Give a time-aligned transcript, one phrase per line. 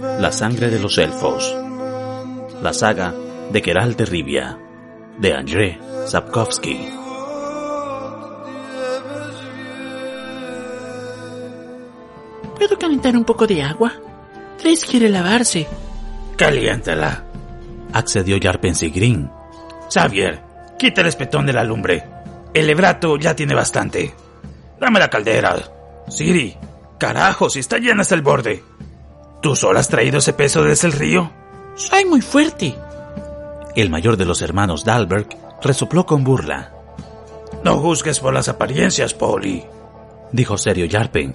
[0.00, 1.56] La sangre de los elfos.
[2.62, 3.12] La saga
[3.50, 4.58] de Geralt de Rivia.
[5.18, 6.88] De André Sapkowski.
[12.56, 13.92] ¿Puedo calentar un poco de agua?
[14.58, 15.66] Tres quiere lavarse.
[16.36, 17.24] Caliéntala.
[17.92, 19.28] Accedió Yarpensigrin.
[19.92, 20.40] Xavier,
[20.78, 22.04] quita el espetón de la lumbre.
[22.54, 24.14] El lebrato ya tiene bastante.
[24.78, 25.56] Dame la caldera.
[26.08, 26.56] Siri,
[26.98, 28.62] carajo, si está llena hasta el borde.
[29.40, 31.30] ¿Tú solo has traído ese peso desde el río?
[31.76, 32.74] Soy muy fuerte.
[33.76, 35.28] El mayor de los hermanos Dalberg
[35.62, 36.72] resopló con burla.
[37.62, 39.64] No juzgues por las apariencias, Polly.
[40.32, 41.34] Dijo serio Yarpen,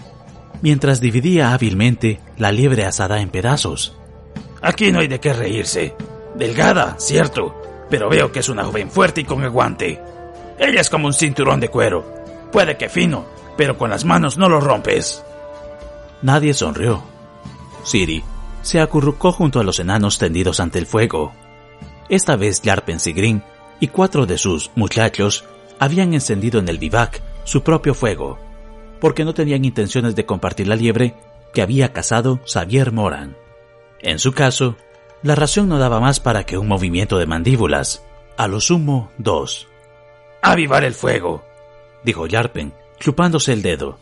[0.62, 3.98] mientras dividía hábilmente la liebre asada en pedazos.
[4.62, 5.96] Aquí no hay de qué reírse.
[6.36, 7.56] Delgada, cierto,
[7.90, 10.02] pero veo que es una joven fuerte y con aguante.
[10.60, 12.06] Ella es como un cinturón de cuero.
[12.52, 13.26] Puede que fino,
[13.58, 15.24] pero con las manos no lo rompes.
[16.22, 17.13] Nadie sonrió.
[17.84, 18.24] Siri
[18.62, 21.34] se acurrucó junto a los enanos tendidos ante el fuego.
[22.10, 23.44] Esta vez Yarpen Sigrin
[23.80, 25.46] y cuatro de sus muchachos
[25.80, 28.40] habían encendido en el vivac su propio fuego,
[29.02, 31.16] porque no tenían intenciones de compartir la liebre
[31.54, 33.36] que había cazado Xavier Moran.
[34.00, 34.78] En su caso,
[35.22, 38.04] la ración no daba más para que un movimiento de mandíbulas,
[38.38, 39.68] a lo sumo dos.
[40.42, 41.44] Avivar el fuego,
[42.04, 44.00] dijo Yarpen, chupándose el dedo.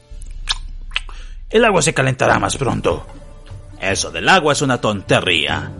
[1.50, 3.06] El agua se calentará más pronto.
[3.82, 5.72] Eso del agua es una tontería,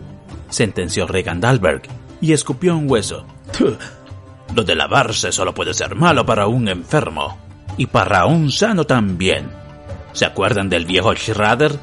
[0.50, 1.84] sentenció Regan Dalberg
[2.20, 3.28] y escupió un hueso.
[4.56, 7.38] Lo de lavarse solo puede ser malo para un enfermo
[7.78, 9.52] y para un sano también.
[10.14, 11.78] ¿Se acuerdan del viejo Schrader?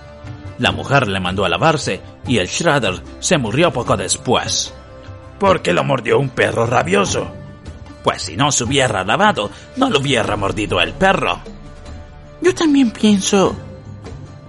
[0.59, 4.75] La mujer le mandó a lavarse y el Schrader se murió poco después.
[5.38, 7.31] ¿Por qué lo mordió un perro rabioso?
[8.03, 11.38] Pues si no se hubiera lavado, no lo hubiera mordido el perro.
[12.43, 13.56] Yo también pienso,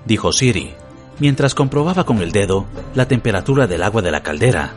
[0.06, 0.74] dijo Siri,
[1.20, 2.66] mientras comprobaba con el dedo
[2.96, 4.74] la temperatura del agua de la caldera.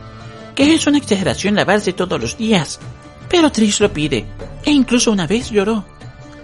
[0.55, 2.79] Que es una exageración lavarse todos los días.
[3.29, 4.25] Pero Trish lo pide,
[4.63, 5.83] e incluso una vez lloró.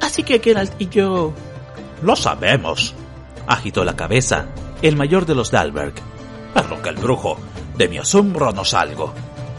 [0.01, 1.33] Así que Geralt y yo...
[2.01, 2.95] Lo sabemos,
[3.45, 4.47] agitó la cabeza
[4.81, 5.93] el mayor de los Dalberg.
[6.53, 7.37] Pero que el brujo,
[7.77, 9.13] de mi asombro no salgo.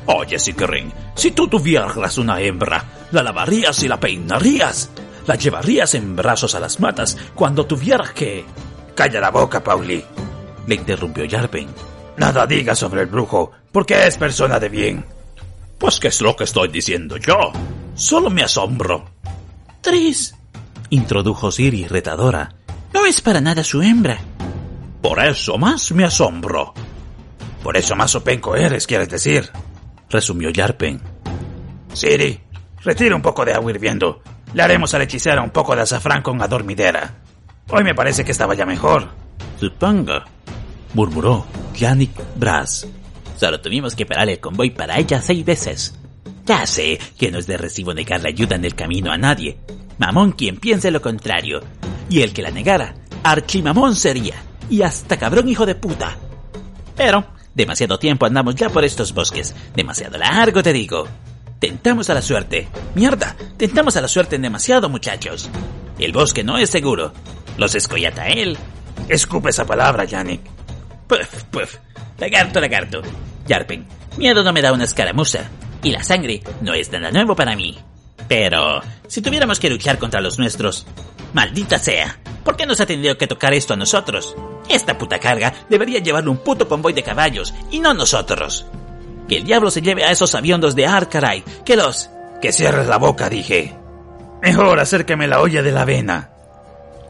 [0.06, 4.90] Oye, Sikrin, si tú tuvieras una hembra, la lavarías y la peinarías.
[5.26, 8.44] La llevarías en brazos a las matas cuando tuvieras que...
[8.94, 10.04] Calla la boca, Pauli,
[10.70, 11.68] le interrumpió Yarpen.
[12.16, 15.04] Nada diga sobre el brujo, porque es persona de bien.
[15.78, 17.52] Pues qué es lo que estoy diciendo yo.
[17.94, 19.04] Solo me asombro.
[19.80, 20.34] Tris,
[20.90, 22.54] introdujo Siri retadora.
[22.94, 24.18] No es para nada su hembra.
[25.02, 26.72] Por eso más me asombro.
[27.64, 29.50] Por eso más openco eres, quieres decir.
[30.08, 31.00] Resumió Yarpen.
[31.92, 32.40] Siri,
[32.84, 34.22] retira un poco de agua hirviendo.
[34.54, 37.22] Le haremos a la hechicera un poco de azafrán con adormidera.
[37.70, 39.08] Hoy me parece que estaba ya mejor.
[39.58, 40.22] Supongo,
[40.94, 41.46] murmuró
[41.76, 42.86] Yannick Brass.
[43.36, 45.94] Solo tuvimos que parar el convoy para ella seis veces.
[46.46, 49.58] Ya sé que no es de recibo negar la ayuda en el camino a nadie.
[49.98, 51.60] Mamón quien piense lo contrario.
[52.08, 54.34] Y el que la negara, archimamón sería.
[54.68, 56.16] Y hasta cabrón hijo de puta.
[56.96, 57.24] Pero,
[57.54, 59.54] demasiado tiempo andamos ya por estos bosques.
[59.74, 61.06] Demasiado largo, te digo.
[61.58, 62.68] Tentamos a la suerte.
[62.94, 65.50] Mierda, tentamos a la suerte en demasiado, muchachos.
[65.98, 67.12] El bosque no es seguro.
[67.58, 68.56] Los escollata él.
[69.08, 70.40] Escupe esa palabra, Yannick.
[71.10, 71.76] Puf, puf.
[72.18, 73.02] Lagarto, lagarto.
[73.48, 73.84] Yarpen,
[74.16, 75.50] miedo no me da una escaramuza.
[75.82, 77.76] Y la sangre no es nada nuevo para mí.
[78.28, 80.86] Pero, si tuviéramos que luchar contra los nuestros,
[81.32, 84.36] maldita sea, ¿por qué nos ha tenido que tocar esto a nosotros?
[84.68, 88.66] Esta puta carga debería llevarle un puto convoy de caballos, y no nosotros.
[89.28, 92.08] Que el diablo se lleve a esos aviondos de Arcaray, que los...
[92.40, 93.76] Que cierres la boca, dije.
[94.42, 96.30] Mejor acérqueme la olla de la avena.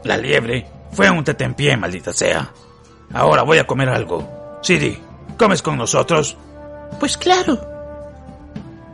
[0.05, 2.51] La liebre fue un tetempié, maldita sea.
[3.13, 4.59] Ahora voy a comer algo.
[4.61, 4.99] Siri,
[5.37, 6.37] ¿comes con nosotros?
[6.99, 7.59] Pues claro.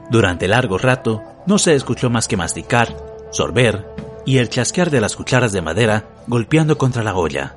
[0.09, 2.95] Durante largo rato no se escuchó más que masticar,
[3.31, 3.85] sorber
[4.25, 7.55] y el chasquear de las cucharas de madera golpeando contra la olla.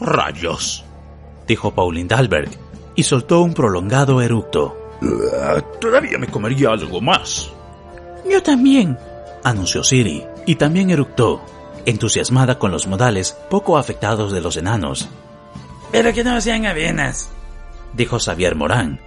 [0.00, 0.84] ¡Rayos!
[1.46, 2.50] dijo Pauline Dalberg
[2.94, 4.76] y soltó un prolongado eructo.
[5.80, 7.50] todavía me comería algo más.
[8.28, 8.98] Yo también,
[9.44, 11.40] anunció Siri y también eructó.
[11.84, 15.08] entusiasmada con los modales poco afectados de los enanos.
[15.96, 17.30] Pero que no sean avenas,
[17.94, 19.00] dijo Xavier Morán.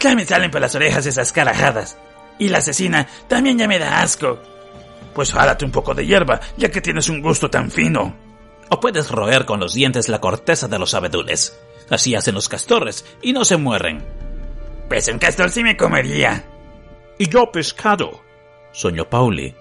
[0.00, 1.96] Ya me salen por las orejas esas carajadas.
[2.36, 4.40] Y la asesina también ya me da asco.
[5.14, 8.16] Pues jálate un poco de hierba, ya que tienes un gusto tan fino.
[8.70, 11.56] O puedes roer con los dientes la corteza de los abedules.
[11.90, 14.04] Así hacen los castores y no se mueren.
[14.88, 16.44] Pues un castor sí me comería.
[17.18, 18.20] Y yo pescado,
[18.72, 19.54] soñó Pauli,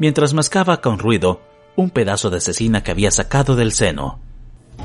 [0.00, 1.42] mientras mascaba con ruido
[1.76, 4.33] un pedazo de cecina que había sacado del seno.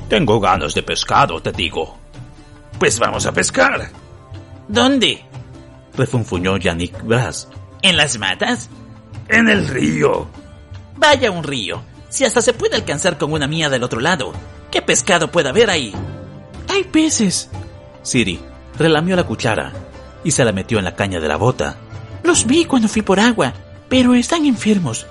[0.07, 1.97] Tengo ganas de pescado, te digo.
[2.79, 3.89] Pues vamos a pescar.
[4.67, 5.23] ¿Dónde?
[5.95, 7.47] refunfuñó Yannick Brass.
[7.81, 8.69] ¿En las matas?
[9.27, 10.27] En el río.
[10.95, 11.83] Vaya un río.
[12.09, 14.33] Si hasta se puede alcanzar con una mía del otro lado.
[14.71, 15.93] ¿Qué pescado puede haber ahí?
[16.67, 17.49] Hay peces.
[18.01, 18.39] Siri
[18.77, 19.73] relamió la cuchara
[20.23, 21.77] y se la metió en la caña de la bota.
[22.23, 23.53] Los vi cuando fui por agua,
[23.87, 25.05] pero están enfermos.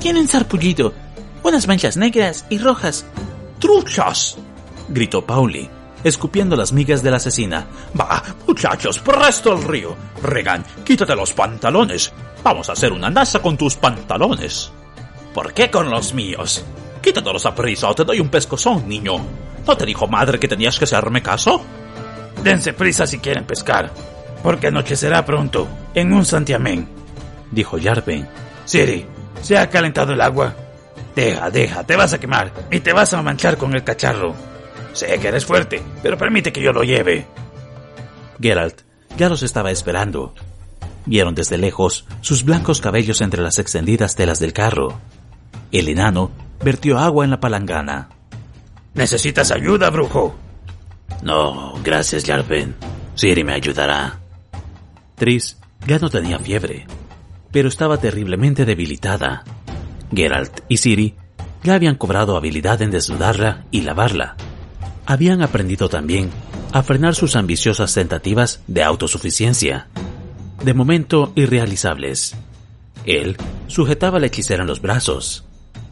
[0.00, 0.92] Tienen sarpullido,
[1.42, 3.04] unas manchas negras y rojas.
[3.62, 4.36] ¡Truchas!
[4.88, 5.70] gritó Pauli,
[6.02, 7.64] escupiendo las migas de la asesina.
[7.98, 9.94] Va, muchachos, presto al río.
[10.20, 12.12] Regan, quítate los pantalones.
[12.42, 14.72] Vamos a hacer una nasa con tus pantalones.
[15.32, 16.64] ¿Por qué con los míos?
[17.00, 19.18] Quítatelos a prisa o te doy un pescozón, niño.
[19.64, 21.62] ¿No te dijo madre que tenías que hacerme caso?
[22.42, 23.92] Dense prisa si quieren pescar,
[24.42, 26.88] porque anochecerá pronto, en un santiamén,
[27.52, 28.28] dijo Yarpen.
[28.64, 29.06] Siri,
[29.40, 30.52] ¿se ha calentado el agua?
[31.14, 34.34] Deja, deja, te vas a quemar y te vas a manchar con el cacharro.
[34.92, 37.26] Sé que eres fuerte, pero permite que yo lo lleve.
[38.40, 38.82] Geralt
[39.16, 40.34] ya los estaba esperando.
[41.04, 44.98] Vieron desde lejos sus blancos cabellos entre las extendidas telas del carro.
[45.70, 46.30] El enano
[46.62, 48.08] vertió agua en la palangana.
[48.94, 50.34] ¿Necesitas ayuda, brujo?
[51.22, 52.74] No, gracias, Yarpen.
[53.14, 54.18] Siri me ayudará.
[55.16, 56.86] Tris ya no tenía fiebre,
[57.50, 59.44] pero estaba terriblemente debilitada.
[60.14, 61.14] Geralt y Siri
[61.62, 64.36] ya habían cobrado habilidad en desnudarla y lavarla.
[65.06, 66.30] Habían aprendido también
[66.72, 69.88] a frenar sus ambiciosas tentativas de autosuficiencia,
[70.64, 72.34] de momento irrealizables.
[73.04, 73.36] Él
[73.66, 75.44] sujetaba la hechicera en los brazos.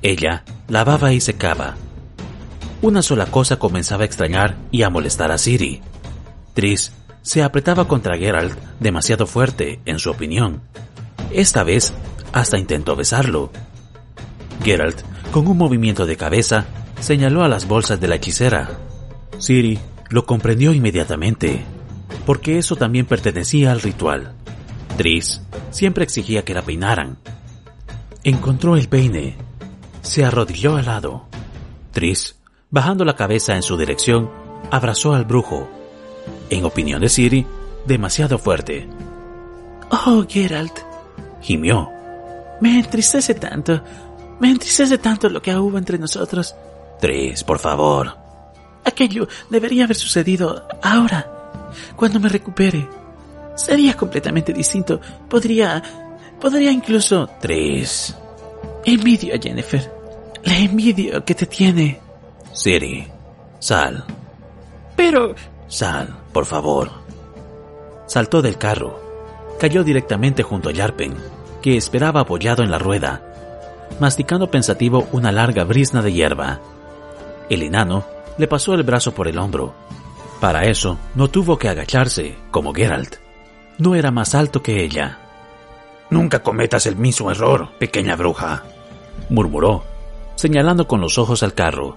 [0.03, 1.77] Ella lavaba y secaba.
[2.83, 5.83] Una sola cosa comenzaba a extrañar y a molestar a Siri.
[6.55, 6.93] Tris
[7.23, 10.63] se apretaba contra Geralt demasiado fuerte, en su opinión.
[11.31, 11.93] Esta vez
[12.33, 13.51] hasta intentó besarlo.
[14.63, 15.03] Geralt,
[15.33, 16.67] con un movimiento de cabeza,
[17.01, 18.69] señaló a las bolsas de la hechicera.
[19.39, 19.79] Siri
[20.11, 21.65] lo comprendió inmediatamente,
[22.27, 24.35] porque eso también pertenecía al ritual.
[24.97, 25.41] Tris
[25.71, 27.17] siempre exigía que la peinaran.
[28.23, 29.37] Encontró el peine.
[30.03, 31.27] Se arrodilló al lado.
[31.93, 32.39] Tris,
[32.71, 34.31] bajando la cabeza en su dirección,
[34.71, 35.69] abrazó al brujo.
[36.51, 37.47] En opinión de Siri,
[37.87, 38.87] demasiado fuerte.
[39.91, 40.79] Oh, Geralt,
[41.41, 41.91] gimió.
[42.61, 43.83] Me entristece tanto.
[44.41, 46.55] Me entristece tanto lo que hubo entre nosotros.
[47.01, 48.17] Tris, por favor.
[48.85, 52.89] Aquello debería haber sucedido ahora, cuando me recupere.
[53.55, 55.01] Sería completamente distinto.
[55.29, 55.83] Podría...
[56.41, 57.29] Podría incluso...
[57.41, 58.17] Tris.
[58.85, 59.93] Envidio a Jennifer.
[60.45, 62.01] La envidio que te tiene.
[62.53, 63.07] Siri,
[63.59, 64.05] sal.
[64.97, 65.35] Pero...
[65.69, 66.91] Sal, por favor.
[68.07, 68.99] Saltó del carro.
[69.61, 71.15] Cayó directamente junto a Yarpen,
[71.61, 73.30] que esperaba apoyado en la rueda,
[73.99, 76.61] masticando pensativo una larga brisna de hierba.
[77.49, 78.05] El enano
[78.39, 79.75] le pasó el brazo por el hombro.
[80.41, 83.17] Para eso no tuvo que agacharse, como Geralt.
[83.79, 85.19] No era más alto que ella.
[86.11, 88.65] Nunca cometas el mismo error, pequeña bruja,
[89.29, 89.85] murmuró,
[90.35, 91.97] señalando con los ojos al carro.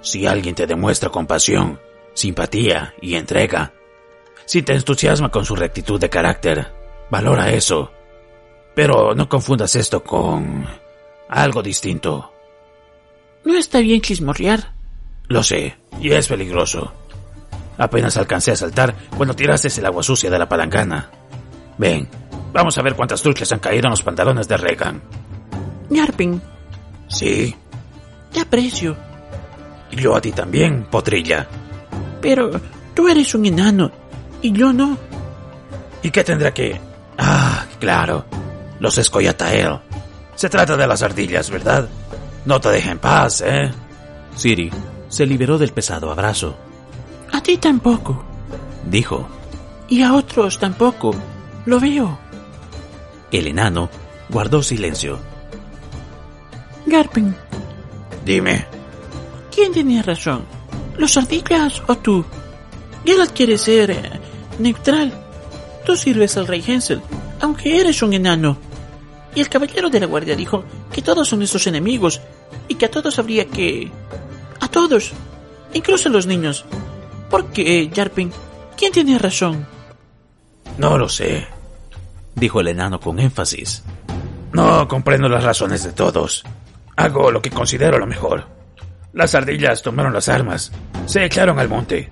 [0.00, 1.80] Si alguien te demuestra compasión,
[2.14, 3.72] simpatía y entrega,
[4.46, 6.72] si te entusiasma con su rectitud de carácter,
[7.10, 7.90] valora eso.
[8.74, 10.66] Pero no confundas esto con
[11.28, 12.32] algo distinto.
[13.44, 14.72] No está bien chismorrear.
[15.28, 16.92] Lo sé, y es peligroso.
[17.78, 21.10] Apenas alcancé a saltar cuando tiraste el agua sucia de la palangana.
[21.78, 22.08] Ven,
[22.52, 25.02] vamos a ver cuántas truchas han caído en los pantalones de Regan.
[25.90, 26.40] Yarpin.
[27.08, 27.54] Sí.
[28.32, 28.96] Te aprecio.
[29.90, 31.46] Y yo a ti también, potrilla.
[32.20, 32.50] Pero
[32.94, 33.90] tú eres un enano
[34.42, 34.96] y yo no.
[36.02, 36.80] ¿Y qué tendrá que...?
[37.18, 38.24] Ah, claro.
[38.80, 39.80] Los escoyatael.
[40.36, 41.88] Se trata de las ardillas, ¿verdad?
[42.44, 43.70] No te dejen en paz, ¿eh?
[44.36, 44.70] Siri
[45.08, 46.56] se liberó del pesado abrazo.
[47.32, 48.24] A ti tampoco,
[48.88, 49.26] dijo.
[49.88, 51.14] Y a otros tampoco.
[51.64, 52.18] Lo veo.
[53.32, 53.88] El enano
[54.28, 55.18] guardó silencio.
[56.86, 57.34] Garpin.
[58.24, 58.66] Dime.
[59.52, 60.44] ¿Quién tenía razón?
[60.98, 62.24] ¿Los ardillas o tú?
[63.04, 64.20] Geralt quiere ser eh,
[64.58, 65.12] neutral.
[65.84, 67.00] Tú sirves al rey Hensel,
[67.40, 68.58] aunque eres un enano.
[69.36, 72.22] Y el caballero de la guardia dijo que todos son nuestros enemigos
[72.68, 73.92] y que a todos habría que...
[74.60, 75.12] A todos,
[75.74, 76.64] incluso a los niños.
[77.28, 78.32] ¿Por qué, Yarpin?
[78.78, 79.66] ¿Quién tiene razón?
[80.78, 81.46] No lo sé,
[82.34, 83.82] dijo el enano con énfasis.
[84.52, 86.42] No comprendo las razones de todos.
[86.96, 88.46] Hago lo que considero lo mejor.
[89.12, 90.72] Las ardillas tomaron las armas,
[91.04, 92.10] se echaron al monte.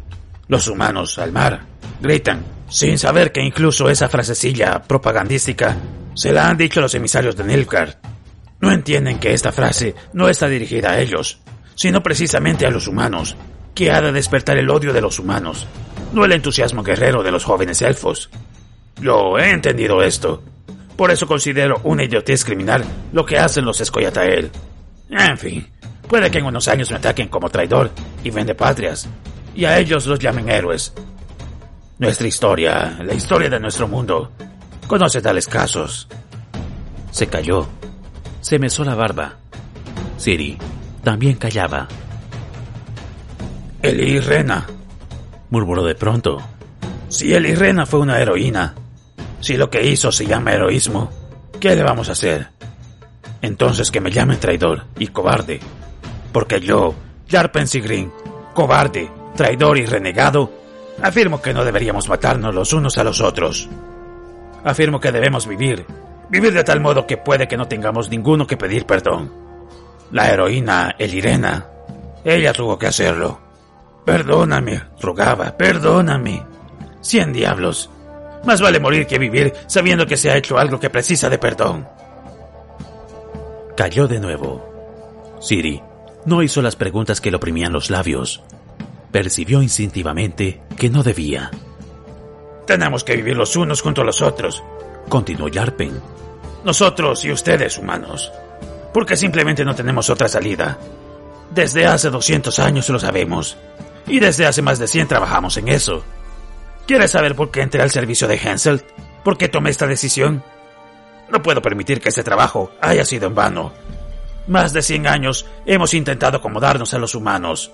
[0.49, 1.65] Los humanos al mar.
[2.03, 5.75] Gritan, sin saber que incluso esa frasecilla propagandística
[6.15, 7.97] se la han dicho los emisarios de Nilfgaard.
[8.61, 11.41] No entienden que esta frase no está dirigida a ellos,
[11.75, 13.37] sino precisamente a los humanos,
[13.75, 15.67] que ha de despertar el odio de los humanos,
[16.13, 18.31] no el entusiasmo guerrero de los jóvenes elfos.
[19.01, 20.43] Yo he entendido esto.
[20.97, 24.51] Por eso considero una idiotez criminal lo que hacen los Escoyatael.
[25.11, 25.67] En fin,
[26.09, 27.91] puede que en unos años me ataquen como traidor
[28.23, 29.09] y vende patrias,
[29.55, 30.93] y a ellos los llamen héroes.
[31.99, 34.31] Nuestra historia, la historia de nuestro mundo,
[34.87, 36.09] conoce tales casos.
[37.11, 37.67] Se calló.
[38.41, 39.37] Se mesó la barba.
[40.17, 40.59] Siri
[41.03, 41.87] también callaba.
[43.83, 44.67] Eli Rena,
[45.51, 46.39] murmuró de pronto.
[47.09, 48.75] Si Eli Rena fue una heroína,
[49.41, 51.11] si lo que hizo se llama heroísmo,
[51.61, 52.49] ¿qué le vamos a hacer?
[53.43, 55.61] Entonces que me llamen traidor y cobarde.
[56.33, 56.95] Porque yo,
[57.29, 58.11] Jarpen Sigrin,
[58.55, 60.51] cobarde, traidor y renegado,
[61.03, 63.69] afirmo que no deberíamos matarnos los unos a los otros.
[64.65, 65.87] Afirmo que debemos vivir,
[66.31, 69.33] vivir de tal modo que puede que no tengamos ninguno que pedir perdón.
[70.11, 71.69] La heroína Elirena,
[72.25, 73.41] ella tuvo que hacerlo.
[74.05, 76.43] Perdóname, rogaba, perdóname.
[77.01, 77.91] Cien diablos.
[78.45, 81.87] Más vale morir que vivir sabiendo que se ha hecho algo que precisa de perdón.
[83.77, 84.65] Cayó de nuevo.
[85.41, 85.83] Siri
[86.27, 88.43] no hizo las preguntas que le oprimían los labios.
[89.11, 91.51] Percibió instintivamente que no debía.
[92.67, 94.63] Tenemos que vivir los unos junto a los otros,
[95.09, 96.01] continuó Yarpen.
[96.65, 98.33] Nosotros y ustedes, humanos.
[98.93, 100.79] Porque simplemente no tenemos otra salida.
[101.51, 103.57] Desde hace 200 años lo sabemos.
[104.07, 106.03] Y desde hace más de 100 trabajamos en eso.
[106.87, 108.83] ¿Quieres saber por qué entré al servicio de Hansel?
[109.23, 110.43] ¿Por qué tomé esta decisión?
[111.31, 113.73] No puedo permitir que este trabajo haya sido en vano.
[114.47, 117.73] Más de 100 años hemos intentado acomodarnos a los humanos.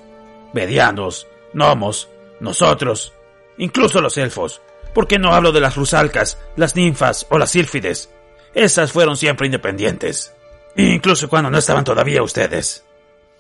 [0.53, 2.09] Medianos, gnomos,
[2.41, 3.13] nosotros,
[3.59, 4.63] incluso los elfos.
[4.95, 8.11] ¿Por qué no hablo de las rusalcas, las ninfas o las sílfides?
[8.55, 10.35] Esas fueron siempre independientes.
[10.77, 12.85] Incluso cuando no estaban todavía ustedes.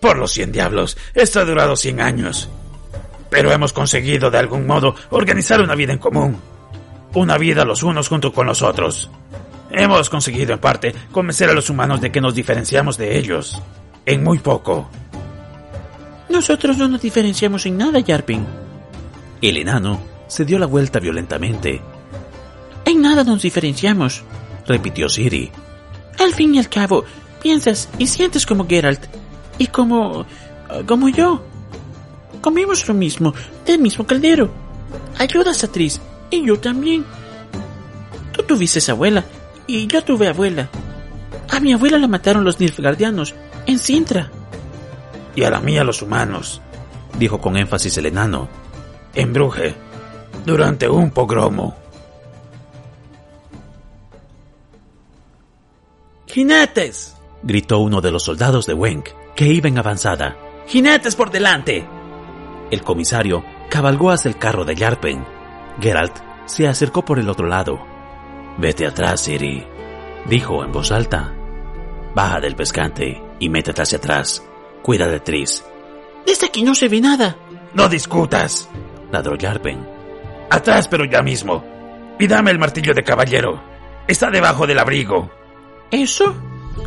[0.00, 2.48] Por los cien diablos, esto ha durado cien años
[3.30, 6.36] pero hemos conseguido de algún modo organizar una vida en común.
[7.14, 9.08] Una vida los unos junto con los otros.
[9.70, 13.62] Hemos conseguido en parte convencer a los humanos de que nos diferenciamos de ellos.
[14.04, 14.90] En muy poco.
[16.28, 18.44] Nosotros no nos diferenciamos en nada, Yarpin.
[19.40, 21.82] El enano se dio la vuelta violentamente.
[22.84, 24.22] En nada nos diferenciamos,
[24.66, 25.50] repitió Siri.
[26.20, 27.04] Al fin y al cabo,
[27.42, 29.04] piensas y sientes como Geralt.
[29.58, 30.24] Y como...
[30.86, 31.42] como yo.
[32.40, 33.34] Comimos lo mismo,
[33.66, 34.50] del mismo caldero.
[35.18, 37.04] Ayudas a Tris, y yo también.
[38.32, 39.24] Tú tuviste abuela,
[39.66, 40.70] y yo tuve abuela.
[41.50, 43.34] A mi abuela la mataron los Nilfgaardianos,
[43.66, 44.30] en Sintra.
[45.34, 46.62] Y a la mía los humanos,
[47.18, 48.48] dijo con énfasis el enano.
[49.14, 49.74] En Bruje,
[50.44, 51.76] durante un pogromo.
[56.26, 57.16] ¡Jinetes!
[57.42, 60.36] gritó uno de los soldados de Wenk, que iba en avanzada.
[60.66, 61.86] ¡Jinetes por delante!
[62.70, 65.24] El comisario cabalgó hacia el carro de Yarpen.
[65.80, 67.80] Geralt se acercó por el otro lado.
[68.58, 69.66] Vete atrás, Siri,
[70.26, 71.32] dijo en voz alta.
[72.14, 74.44] Baja del pescante y métete hacia atrás.
[74.82, 75.64] Cuida de Tris.
[76.26, 77.36] Desde aquí no se ve nada.
[77.74, 78.68] No discutas,
[79.10, 79.99] ladró Yarpen.
[80.50, 81.64] Atrás, pero ya mismo.
[82.18, 83.62] Y dame el martillo de caballero.
[84.06, 85.30] Está debajo del abrigo.
[85.90, 86.34] ¿Eso?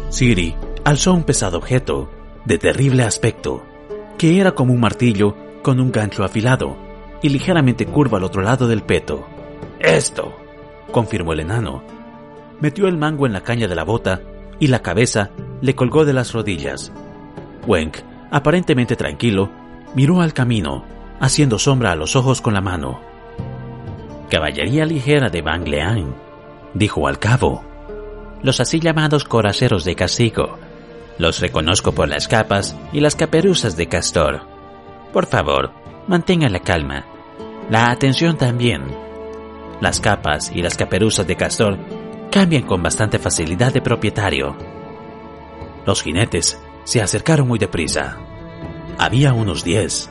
[0.09, 2.09] Siri alzó un pesado objeto,
[2.45, 3.63] de terrible aspecto,
[4.17, 6.75] que era como un martillo con un gancho afilado
[7.21, 9.25] y ligeramente curvo al otro lado del peto.
[9.79, 10.35] Esto,
[10.91, 11.83] confirmó el enano.
[12.59, 14.21] Metió el mango en la caña de la bota
[14.59, 16.91] y la cabeza le colgó de las rodillas.
[17.65, 17.97] Wenk,
[18.29, 19.49] aparentemente tranquilo,
[19.95, 20.83] miró al camino,
[21.19, 23.12] haciendo sombra a los ojos con la mano.
[24.33, 26.15] Caballería ligera de Banglean,
[26.73, 27.63] dijo al cabo.
[28.41, 30.57] Los así llamados coraceros de castigo.
[31.19, 34.41] Los reconozco por las capas y las caperuzas de castor.
[35.13, 35.71] Por favor,
[36.07, 37.05] mantenga la calma.
[37.69, 38.81] La atención también.
[39.81, 41.77] Las capas y las caperuzas de castor
[42.31, 44.57] cambian con bastante facilidad de propietario.
[45.85, 48.17] Los jinetes se acercaron muy deprisa.
[48.97, 50.09] Había unos diez.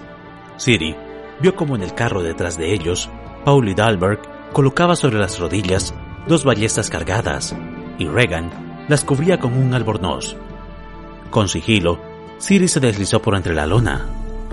[0.59, 0.95] Siri
[1.41, 3.11] vio como en el carro detrás de ellos,
[3.45, 4.21] Paul y Dalberg
[4.53, 5.95] colocaba sobre las rodillas
[6.27, 7.57] dos ballestas cargadas
[7.99, 8.51] y Regan
[8.89, 10.37] las cubría con un albornoz.
[11.31, 11.99] Con sigilo,
[12.39, 14.07] Siri se deslizó por entre la lona,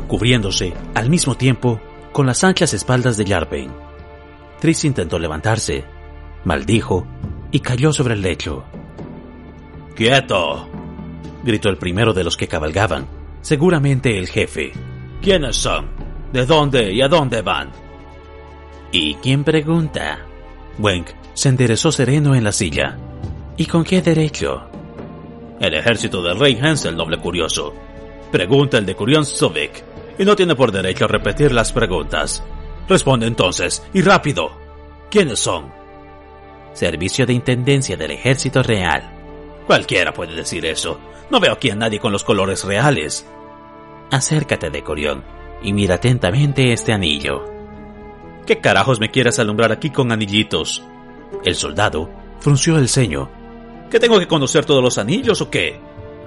[0.07, 1.79] cubriéndose al mismo tiempo
[2.11, 3.71] con las anchas espaldas de Yarpen.
[4.59, 5.85] Tris intentó levantarse,
[6.43, 7.05] maldijo
[7.51, 8.63] y cayó sobre el lecho.
[9.95, 10.67] ¡Quieto!
[11.43, 13.07] gritó el primero de los que cabalgaban,
[13.41, 14.71] seguramente el jefe.
[15.21, 15.87] ¿Quiénes son?
[16.31, 17.88] ¿De dónde y a dónde van?
[18.91, 20.25] ¿Y quién pregunta?
[20.79, 22.97] Wenk se enderezó sereno en la silla.
[23.55, 24.63] ¿Y con qué derecho?
[25.59, 27.73] El ejército del rey Hansel, noble curioso.
[28.31, 29.83] Pregunta el de Curión Sovik,
[30.17, 32.43] y no tiene por derecho repetir las preguntas.
[32.87, 34.51] Responde entonces, y rápido.
[35.11, 35.71] ¿Quiénes son?
[36.73, 39.11] Servicio de Intendencia del Ejército Real.
[39.67, 40.99] Cualquiera puede decir eso.
[41.29, 43.27] No veo aquí a nadie con los colores reales.
[44.09, 45.23] Acércate, de Corión,
[45.61, 47.58] y mira atentamente este anillo.
[48.49, 50.81] ¿Qué carajos me quieres alumbrar aquí con anillitos?
[51.45, 53.29] El soldado frunció el ceño.
[53.91, 55.79] ¿Que tengo que conocer todos los anillos o qué?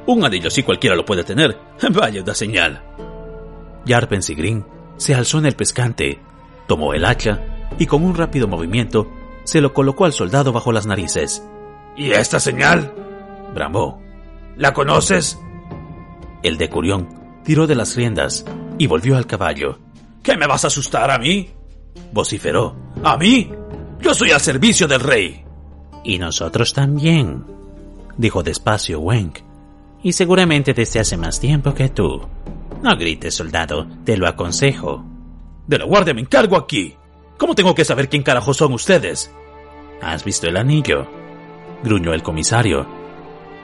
[0.06, 1.58] Un anillo así cualquiera lo puede tener.
[1.90, 2.80] Vaya una señal.
[3.86, 4.64] Yarpen Sigrin
[4.98, 6.20] se alzó en el pescante,
[6.68, 7.40] tomó el hacha
[7.76, 9.10] y con un rápido movimiento
[9.42, 11.44] se lo colocó al soldado bajo las narices.
[11.96, 12.94] ¿Y esta señal?
[13.52, 14.00] bramó.
[14.56, 15.40] ¿La conoces?
[16.44, 18.44] El de Curión tiró de las riendas
[18.78, 19.80] y volvió al caballo.
[20.22, 21.50] ¿Qué me vas a asustar a mí?
[22.12, 22.74] Vociferó.
[23.02, 23.50] ¿A mí?
[24.00, 25.44] Yo soy al servicio del rey.
[26.04, 27.44] Y nosotros también,
[28.16, 29.38] dijo despacio Wenk.
[30.02, 32.20] Y seguramente desde hace más tiempo que tú.
[32.82, 35.04] No grites, soldado, te lo aconsejo.
[35.66, 36.96] De la guardia me encargo aquí.
[37.38, 39.32] ¿Cómo tengo que saber quién carajo son ustedes?
[40.00, 41.06] ¿Has visto el anillo?
[41.84, 42.86] gruñó el comisario.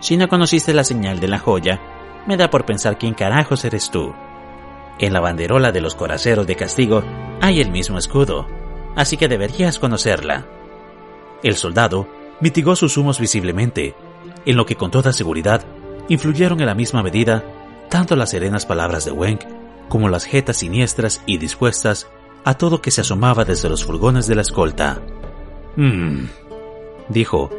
[0.00, 1.80] Si no conociste la señal de la joya,
[2.26, 4.14] me da por pensar quién carajos eres tú.
[4.98, 7.02] En la banderola de los coraceros de castigo
[7.40, 8.46] hay el mismo escudo,
[8.96, 10.46] así que deberías conocerla.
[11.42, 12.08] El soldado
[12.40, 13.94] mitigó sus humos visiblemente,
[14.44, 15.64] en lo que con toda seguridad
[16.08, 17.44] influyeron en la misma medida
[17.88, 19.42] tanto las serenas palabras de Wenk
[19.88, 22.08] como las jetas siniestras y dispuestas
[22.44, 25.00] a todo que se asomaba desde los furgones de la escolta.
[25.76, 26.24] Mmm,
[27.08, 27.50] dijo,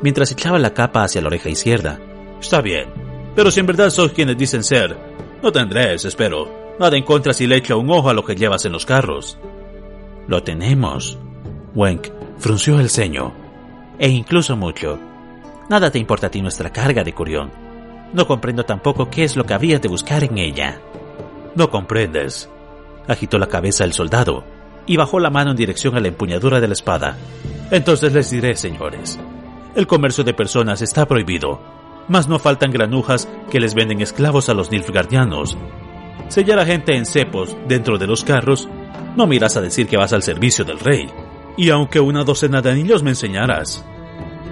[0.00, 1.98] mientras echaba la capa hacia la oreja izquierda.
[2.40, 2.88] Está bien,
[3.34, 4.96] pero si en verdad sois quienes dicen ser,
[5.42, 8.64] no tendréis, espero, nada en contra si le echo un ojo a lo que llevas
[8.64, 9.38] en los carros.
[10.26, 11.18] Lo tenemos.
[11.74, 12.08] Wenk
[12.38, 13.32] frunció el ceño,
[13.98, 14.98] e incluso mucho.
[15.68, 17.50] Nada te importa a ti nuestra carga de curión.
[18.12, 20.80] No comprendo tampoco qué es lo que había de buscar en ella.
[21.54, 22.48] No comprendes.
[23.08, 24.44] Agitó la cabeza el soldado
[24.86, 27.16] y bajó la mano en dirección a la empuñadura de la espada.
[27.70, 29.18] Entonces les diré, señores,
[29.74, 31.60] el comercio de personas está prohibido,
[32.08, 35.56] mas no faltan granujas que les venden esclavos a los nilfgaardianos
[36.28, 38.68] sellar a gente en cepos dentro de los carros,
[39.16, 41.08] no miras a decir que vas al servicio del rey.
[41.56, 43.84] Y aunque una docena de anillos me enseñaras.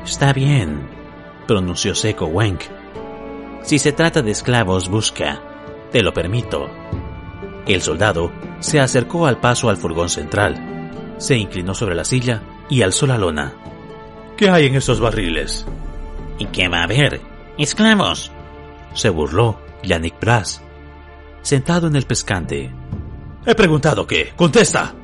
[0.04, 0.88] Está bien,
[1.46, 2.62] pronunció seco Wenk.
[3.62, 5.40] Si se trata de esclavos, busca.
[5.90, 6.68] Te lo permito.
[7.66, 12.82] El soldado se acercó al paso al furgón central, se inclinó sobre la silla y
[12.82, 13.52] alzó la lona.
[14.36, 15.66] ¿Qué hay en esos barriles?
[16.38, 17.20] ¿Y qué va a haber?
[17.58, 18.32] ¡Esclavos!
[18.94, 20.62] Se burló Yannick Brass
[21.42, 22.70] sentado en el pescante.
[23.44, 24.32] He preguntado qué.
[24.36, 24.94] Contesta.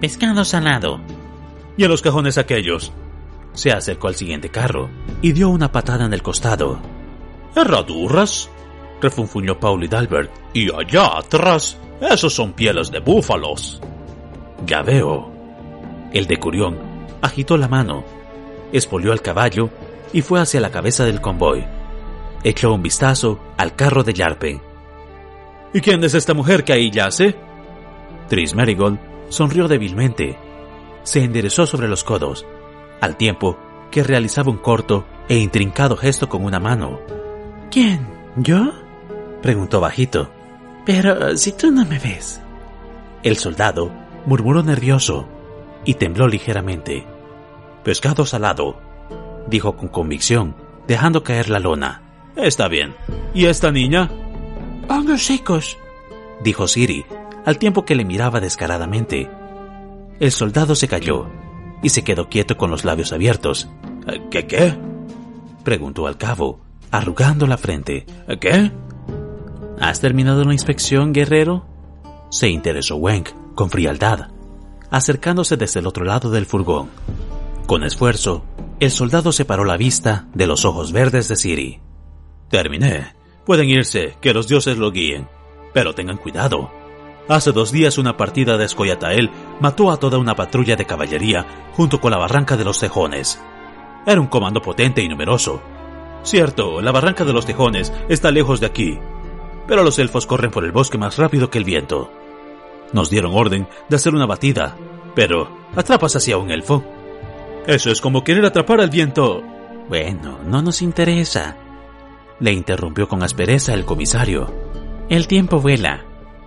[0.00, 1.00] Pescado salado.
[1.76, 2.92] ¿Y en los cajones aquellos?
[3.52, 4.88] Se acercó al siguiente carro
[5.20, 6.78] y dio una patada en el costado.
[7.54, 8.48] ¿Herradurras?
[9.00, 10.30] refunfuñó Paul y Dalbert.
[10.52, 13.80] Y allá atrás, esos son pieles de búfalos.
[14.66, 15.32] Ya veo.
[16.12, 16.78] El de Curión
[17.20, 18.04] agitó la mano,
[18.72, 19.70] espolió al caballo
[20.12, 21.64] y fue hacia la cabeza del convoy.
[22.44, 24.67] Echó un vistazo al carro de Yarpe
[25.72, 27.36] ¿Y quién es esta mujer que ahí yace?
[28.28, 30.38] Tris Marigold sonrió débilmente.
[31.02, 32.46] Se enderezó sobre los codos,
[33.00, 33.58] al tiempo
[33.90, 37.00] que realizaba un corto e intrincado gesto con una mano.
[37.70, 38.06] ¿Quién?
[38.36, 38.72] ¿Yo?
[39.42, 40.30] preguntó bajito.
[40.84, 42.40] Pero si tú no me ves.
[43.22, 43.90] El soldado
[44.26, 45.28] murmuró nervioso
[45.84, 47.06] y tembló ligeramente.
[47.84, 48.80] Pescado salado,
[49.48, 50.54] dijo con convicción,
[50.86, 52.02] dejando caer la lona.
[52.36, 52.94] Está bien.
[53.34, 54.10] ¿Y esta niña?
[54.88, 55.78] Hongos secos,
[56.42, 57.04] dijo Siri,
[57.44, 59.30] al tiempo que le miraba descaradamente.
[60.20, 61.28] El soldado se calló
[61.82, 63.68] y se quedó quieto con los labios abiertos.
[64.30, 64.74] ¿Qué qué?
[65.62, 68.06] preguntó al cabo, arrugando la frente.
[68.40, 68.72] ¿Qué?
[69.80, 71.66] ¿Has terminado la inspección, guerrero?
[72.30, 74.28] Se interesó Wenk con frialdad,
[74.90, 76.88] acercándose desde el otro lado del furgón.
[77.66, 78.44] Con esfuerzo,
[78.80, 81.80] el soldado separó la vista de los ojos verdes de Siri.
[82.48, 83.17] Terminé.
[83.48, 85.26] Pueden irse, que los dioses lo guíen.
[85.72, 86.70] Pero tengan cuidado.
[87.28, 91.98] Hace dos días una partida de Escoyatael mató a toda una patrulla de caballería junto
[91.98, 93.40] con la barranca de los Tejones.
[94.04, 95.62] Era un comando potente y numeroso.
[96.24, 98.98] Cierto, la barranca de los Tejones está lejos de aquí,
[99.66, 102.12] pero los elfos corren por el bosque más rápido que el viento.
[102.92, 104.76] Nos dieron orden de hacer una batida,
[105.14, 106.84] pero ¿atrapas así a un elfo?
[107.66, 109.42] Eso es como querer atrapar al viento.
[109.88, 111.56] Bueno, no nos interesa.
[112.40, 114.52] Le interrumpió con aspereza el comisario.
[115.08, 116.04] El tiempo vuela.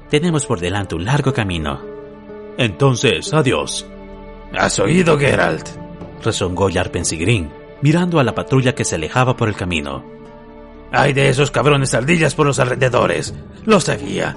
[0.10, 1.82] Tenemos por delante un largo camino.
[2.58, 3.86] Entonces, adiós.
[4.58, 5.68] ¿Has oído, Geralt?
[6.24, 7.50] Rezongó Yarpensigrin,
[7.82, 10.06] mirando a la patrulla que se alejaba por el camino.
[10.92, 13.34] Hay de esos cabrones ardillas por los alrededores.
[13.66, 14.36] Lo sabía.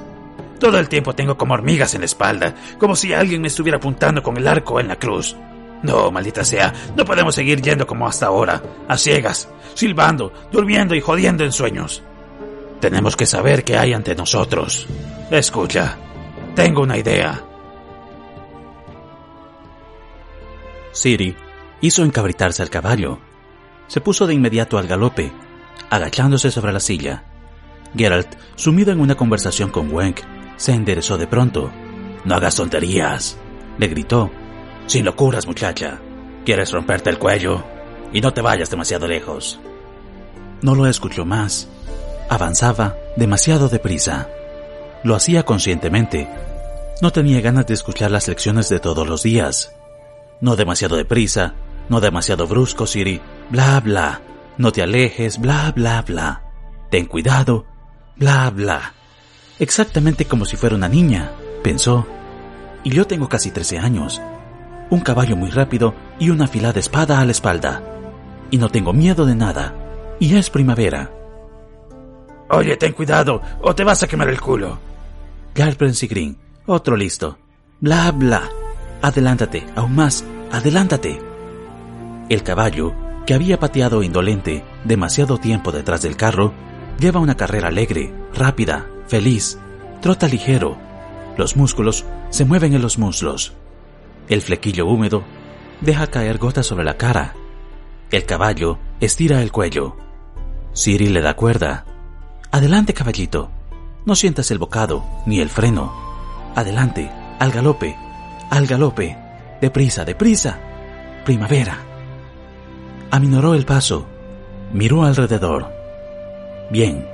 [0.59, 4.23] Todo el tiempo tengo como hormigas en la espalda, como si alguien me estuviera apuntando
[4.23, 5.37] con el arco en la cruz.
[5.85, 11.03] No, maldita sea, no podemos seguir yendo como hasta ahora, a ciegas, silbando, durmiendo y
[11.03, 12.03] jodiendo en sueños.
[12.81, 14.87] Tenemos que saber qué hay ante nosotros.
[15.31, 15.99] Escucha,
[16.55, 17.45] tengo una idea.
[20.93, 21.37] Siri
[21.83, 23.19] hizo encabritarse al caballo.
[23.87, 25.33] Se puso de inmediato al galope,
[25.91, 27.25] agachándose sobre la silla.
[27.95, 30.21] Geralt, sumido en una conversación con Wenk,
[30.57, 31.71] se enderezó de pronto.
[32.25, 33.37] No hagas tonterías,
[33.77, 34.31] le gritó.
[34.87, 35.99] Sin locuras, muchacha.
[36.45, 37.65] ¿Quieres romperte el cuello?
[38.13, 39.59] Y no te vayas demasiado lejos.
[40.63, 41.69] No lo escuchó más.
[42.29, 44.29] Avanzaba demasiado deprisa.
[45.03, 46.29] Lo hacía conscientemente.
[47.03, 49.73] No tenía ganas de escuchar las lecciones de todos los días.
[50.41, 51.55] No demasiado deprisa,
[51.89, 53.21] no demasiado brusco, Siri.
[53.51, 54.21] Bla, bla.
[54.57, 56.43] No te alejes, bla, bla, bla.
[56.91, 57.67] Ten cuidado,
[58.17, 58.95] bla, bla.
[59.59, 62.07] Exactamente como si fuera una niña, pensó.
[62.85, 64.21] Y yo tengo casi 13 años.
[64.91, 67.83] Un caballo muy rápido y una afilada espada a la espalda.
[68.51, 69.75] Y no tengo miedo de nada.
[70.21, 71.11] Y es primavera.
[72.51, 74.79] Oye, ten cuidado, o te vas a quemar el culo.
[75.57, 77.39] y Green, otro listo.
[77.81, 78.43] Bla, bla.
[79.03, 81.21] Adelántate, aún más, adelántate.
[82.29, 82.95] El caballo,
[83.27, 86.53] que había pateado indolente demasiado tiempo detrás del carro,
[86.99, 89.59] lleva una carrera alegre, rápida, feliz,
[90.01, 90.77] trota ligero.
[91.37, 93.53] Los músculos se mueven en los muslos.
[94.29, 95.25] El flequillo húmedo
[95.81, 97.35] deja caer gotas sobre la cara.
[98.11, 99.97] El caballo estira el cuello.
[100.73, 101.85] Siri le da cuerda.
[102.51, 103.51] Adelante, caballito.
[104.07, 105.93] No sientas el bocado ni el freno.
[106.55, 107.97] Adelante, al galope,
[108.51, 109.17] al galope.
[109.61, 110.59] Deprisa, deprisa.
[111.25, 111.79] Primavera.
[113.11, 114.07] Aminoró el paso.
[114.73, 115.73] Miró alrededor.
[116.71, 117.07] Bien,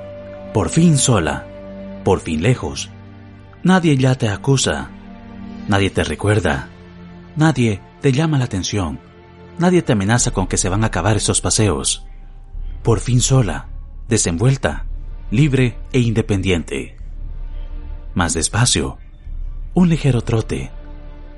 [0.53, 1.45] por fin sola
[2.03, 2.89] por fin lejos.
[3.63, 4.89] Nadie ya te acusa,
[5.67, 6.69] nadie te recuerda,
[7.35, 8.99] nadie te llama la atención,
[9.57, 12.05] nadie te amenaza con que se van a acabar esos paseos.
[12.83, 13.67] Por fin sola,
[14.07, 14.85] desenvuelta,
[15.29, 16.97] libre e independiente.
[18.13, 18.97] Más despacio,
[19.73, 20.71] un ligero trote.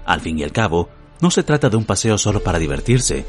[0.06, 0.90] Al fin y al cabo,
[1.22, 3.26] no se trata de un paseo solo para divertirse,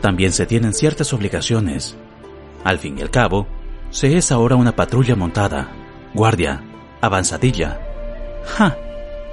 [0.00, 1.96] también se tienen ciertas obligaciones.
[2.62, 3.46] Al fin y al cabo,
[3.90, 5.72] se es ahora una patrulla montada,
[6.14, 6.62] Guardia,
[7.00, 7.80] avanzadilla.
[8.44, 8.76] ¡Ja!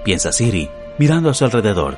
[0.04, 1.98] piensa Siri, mirando a su alrededor.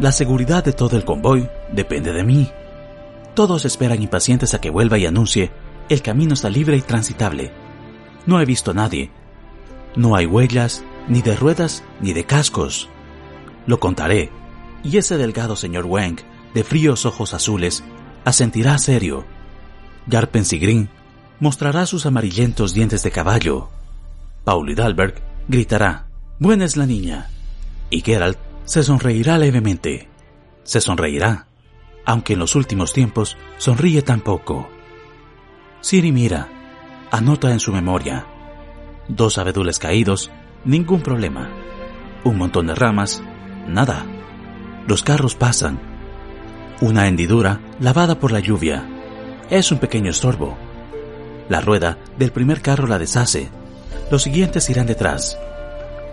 [0.00, 2.50] La seguridad de todo el convoy depende de mí.
[3.34, 5.50] Todos esperan impacientes a que vuelva y anuncie,
[5.88, 7.50] el camino está libre y transitable.
[8.26, 9.10] No he visto a nadie.
[9.96, 12.88] No hay huellas, ni de ruedas, ni de cascos.
[13.66, 14.30] Lo contaré,
[14.84, 16.20] y ese delgado señor Wang,
[16.54, 17.82] de fríos ojos azules,
[18.24, 19.24] asentirá serio.
[20.06, 20.88] Yarpensigrin
[21.40, 23.68] mostrará sus amarillentos dientes de caballo
[24.48, 26.06] Paul Hidalberg gritará,
[26.38, 27.28] Buena es la niña.
[27.90, 30.08] Y Geralt se sonreirá levemente.
[30.62, 31.46] Se sonreirá,
[32.04, 34.68] aunque en los últimos tiempos sonríe tan poco.
[35.80, 36.48] Siri mira,
[37.10, 38.26] anota en su memoria.
[39.08, 40.30] Dos abedules caídos,
[40.66, 41.48] ningún problema.
[42.24, 43.22] Un montón de ramas,
[43.66, 44.04] nada.
[44.86, 45.80] Los carros pasan.
[46.82, 48.86] Una hendidura lavada por la lluvia.
[49.48, 50.58] Es un pequeño estorbo.
[51.48, 53.48] La rueda del primer carro la deshace
[54.10, 55.38] los siguientes irán detrás.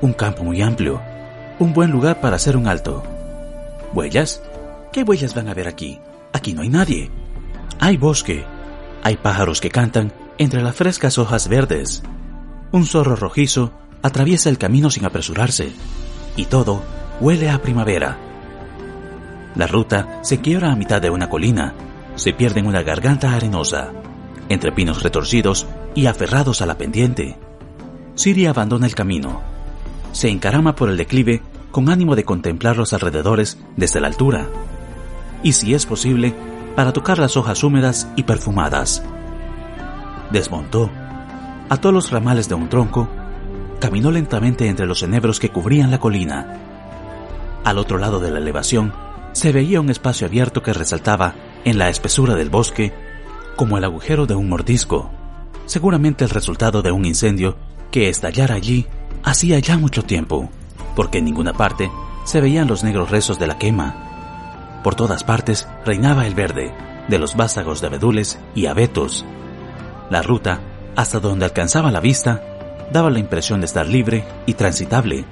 [0.02, 1.02] Un campo muy amplio.
[1.58, 3.02] Un buen lugar para hacer un alto.
[3.94, 4.42] ¿Huellas?
[4.92, 6.00] ¿Qué huellas van a ver aquí?
[6.34, 7.10] Aquí no hay nadie.
[7.80, 8.44] Hay bosque.
[9.04, 12.04] Hay pájaros que cantan entre las frescas hojas verdes.
[12.74, 15.72] Un zorro rojizo atraviesa el camino sin apresurarse.
[16.36, 16.84] Y todo
[17.22, 18.18] huele a primavera.
[19.56, 21.74] La ruta se quiebra a mitad de una colina.
[22.16, 23.92] Se pierde en una garganta arenosa,
[24.50, 27.38] entre pinos retorcidos y aferrados a la pendiente.
[28.16, 29.55] Siri abandona el camino.
[30.16, 34.48] Se encarama por el declive con ánimo de contemplar los alrededores desde la altura.
[35.44, 36.34] Y si es posible,
[36.74, 39.04] para tocar las hojas húmedas y perfumadas.
[40.32, 40.90] Desmontó,
[41.68, 43.10] ató los ramales de un tronco,
[43.82, 46.62] caminó lentamente entre los enebros que cubrían la colina.
[47.66, 48.94] Al otro lado de la elevación
[49.34, 52.94] se veía un espacio abierto que resaltaba en la espesura del bosque
[53.58, 55.12] como el agujero de un mordisco,
[55.66, 57.58] seguramente el resultado de un incendio
[57.92, 58.88] que estallara allí
[59.26, 60.50] hacía ya mucho tiempo,
[60.96, 61.92] porque en ninguna parte
[62.24, 64.82] se veían los negros rezos de la quema.
[64.84, 66.74] Por todas partes reinaba el verde,
[67.08, 69.26] de los vástagos de abedules y abetos.
[70.10, 70.62] La ruta,
[70.96, 72.42] hasta donde alcanzaba la vista,
[72.94, 75.26] daba la impresión de estar libre y transitable,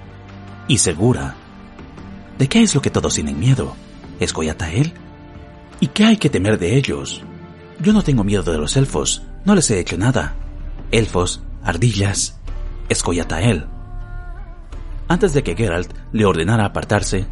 [0.68, 1.36] y segura.
[2.38, 3.76] ¿De qué es lo que todos tienen miedo?
[4.20, 4.34] ¿Es
[4.72, 4.94] él?
[5.80, 7.22] ¿Y qué hay que temer de ellos?
[7.80, 10.36] Yo no tengo miedo de los elfos, no les he hecho nada.
[10.92, 12.40] Elfos, ardillas,
[13.42, 13.68] él.
[15.08, 17.28] Antes de que Geralt le ordenara apartarse,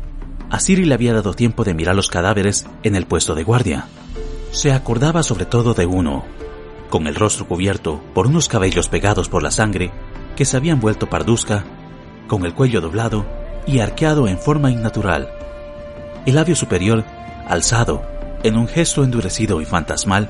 [0.50, 3.86] a Ciri le había dado tiempo de mirar los cadáveres en el puesto de guardia.
[4.52, 6.26] Se acordaba sobre todo de uno,
[6.90, 9.92] con el rostro cubierto por unos cabellos pegados por la sangre
[10.36, 11.64] que se habían vuelto parduzca,
[12.28, 13.26] con el cuello doblado
[13.66, 15.30] y arqueado en forma innatural.
[16.26, 17.06] El labio superior,
[17.48, 18.04] alzado,
[18.44, 20.30] en un gesto endurecido y fantasmal,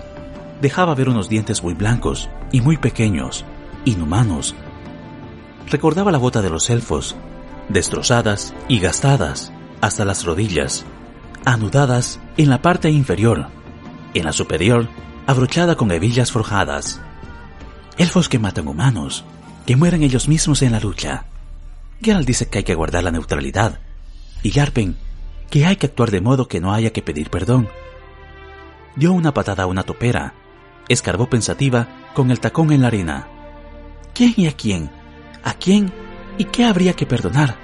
[0.61, 3.43] dejaba ver unos dientes muy blancos y muy pequeños,
[3.85, 4.55] inhumanos.
[5.69, 7.15] Recordaba la bota de los elfos,
[7.69, 10.85] destrozadas y gastadas hasta las rodillas,
[11.45, 13.47] anudadas en la parte inferior,
[14.13, 14.87] en la superior,
[15.27, 17.01] abrochada con hebillas forjadas.
[17.97, 19.25] Elfos que matan humanos,
[19.65, 21.25] que mueren ellos mismos en la lucha.
[22.01, 23.79] Geralt dice que hay que guardar la neutralidad,
[24.43, 24.97] y Yarpen
[25.51, 27.67] que hay que actuar de modo que no haya que pedir perdón.
[28.95, 30.33] Dio una patada a una topera,
[30.87, 33.27] escarbó pensativa con el tacón en la arena.
[34.13, 34.89] ¿Quién y a quién?
[35.43, 35.91] ¿A quién
[36.37, 37.55] y qué habría que perdonar?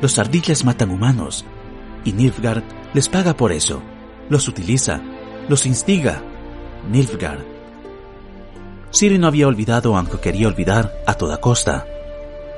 [0.00, 1.44] Los ardillas matan humanos,
[2.04, 2.62] y Nilfgaard
[2.94, 3.82] les paga por eso,
[4.28, 5.00] los utiliza,
[5.48, 6.22] los instiga.
[6.90, 7.44] Nilfgaard.
[8.90, 11.86] Siri no había olvidado, aunque quería olvidar, a toda costa,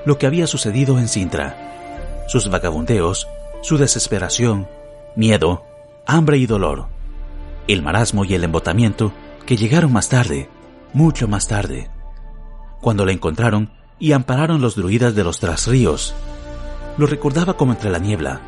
[0.06, 3.28] lo que había sucedido en Sintra, sus vagabundeos,
[3.62, 4.68] su desesperación,
[5.16, 5.64] miedo,
[6.06, 6.86] hambre y dolor,
[7.68, 9.12] el marasmo y el embotamiento
[9.46, 10.48] que llegaron más tarde,
[10.92, 11.90] mucho más tarde,
[12.80, 13.70] cuando la encontraron
[14.02, 16.12] y ampararon los druidas de los trasríos.
[16.98, 18.40] Lo recordaba como entre la niebla,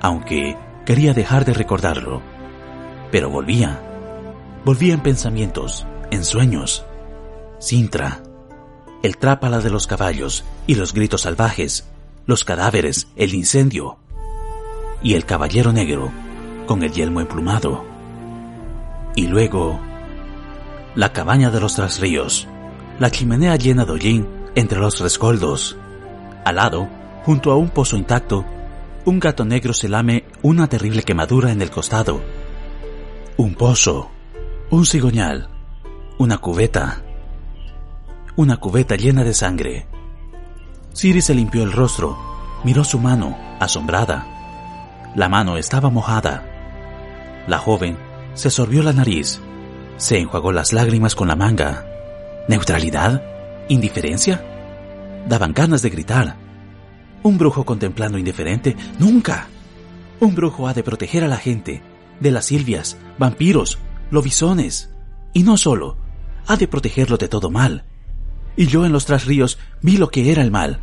[0.00, 2.22] aunque quería dejar de recordarlo.
[3.10, 3.80] Pero volvía,
[4.64, 6.86] volvía en pensamientos, en sueños.
[7.58, 8.22] Sintra,
[9.02, 11.88] el trápala de los caballos y los gritos salvajes,
[12.26, 13.98] los cadáveres, el incendio.
[15.02, 16.12] Y el caballero negro,
[16.66, 17.84] con el yelmo emplumado.
[19.16, 19.80] Y luego,
[20.94, 22.46] la cabaña de los trasríos,
[23.00, 25.76] la chimenea llena de hollín entre los rescoldos.
[26.44, 26.88] Al lado,
[27.24, 28.44] junto a un pozo intacto,
[29.04, 32.20] un gato negro se lame una terrible quemadura en el costado.
[33.36, 34.10] Un pozo,
[34.70, 35.48] un cigoñal,
[36.18, 37.02] una cubeta,
[38.36, 39.86] una cubeta llena de sangre.
[40.92, 42.16] Siri se limpió el rostro,
[42.64, 44.26] miró su mano, asombrada.
[45.16, 46.44] La mano estaba mojada.
[47.46, 47.98] La joven
[48.34, 49.40] se sorbió la nariz,
[49.96, 51.86] se enjuagó las lágrimas con la manga.
[52.48, 53.22] ¿Neutralidad?
[53.68, 54.44] ¿Indiferencia?
[55.28, 56.36] Daban ganas de gritar.
[57.22, 59.48] Un brujo contemplando indiferente, nunca.
[60.20, 61.82] Un brujo ha de proteger a la gente,
[62.20, 63.78] de las silvias, vampiros,
[64.10, 64.90] lobisones.
[65.32, 65.96] Y no solo,
[66.46, 67.84] ha de protegerlo de todo mal.
[68.56, 70.80] Y yo en los trasríos vi lo que era el mal.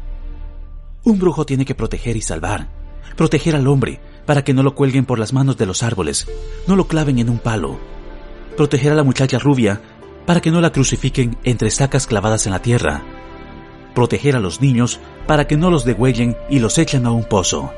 [1.04, 2.70] Un brujo tiene que proteger y salvar,
[3.16, 6.28] proteger al hombre para que no lo cuelguen por las manos de los árboles,
[6.68, 7.80] no lo claven en un palo,
[8.58, 9.82] proteger a la muchacha rubia
[10.30, 13.02] para que no la crucifiquen entre estacas clavadas en la tierra,
[13.96, 17.74] proteger a los niños para que no los degüellen y los echen a un pozo.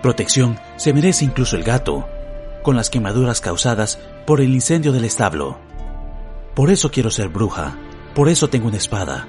[0.00, 2.06] Protección se merece incluso el gato,
[2.62, 5.58] con las quemaduras causadas por el incendio del establo.
[6.54, 7.76] Por eso quiero ser bruja,
[8.14, 9.26] por eso tengo una espada,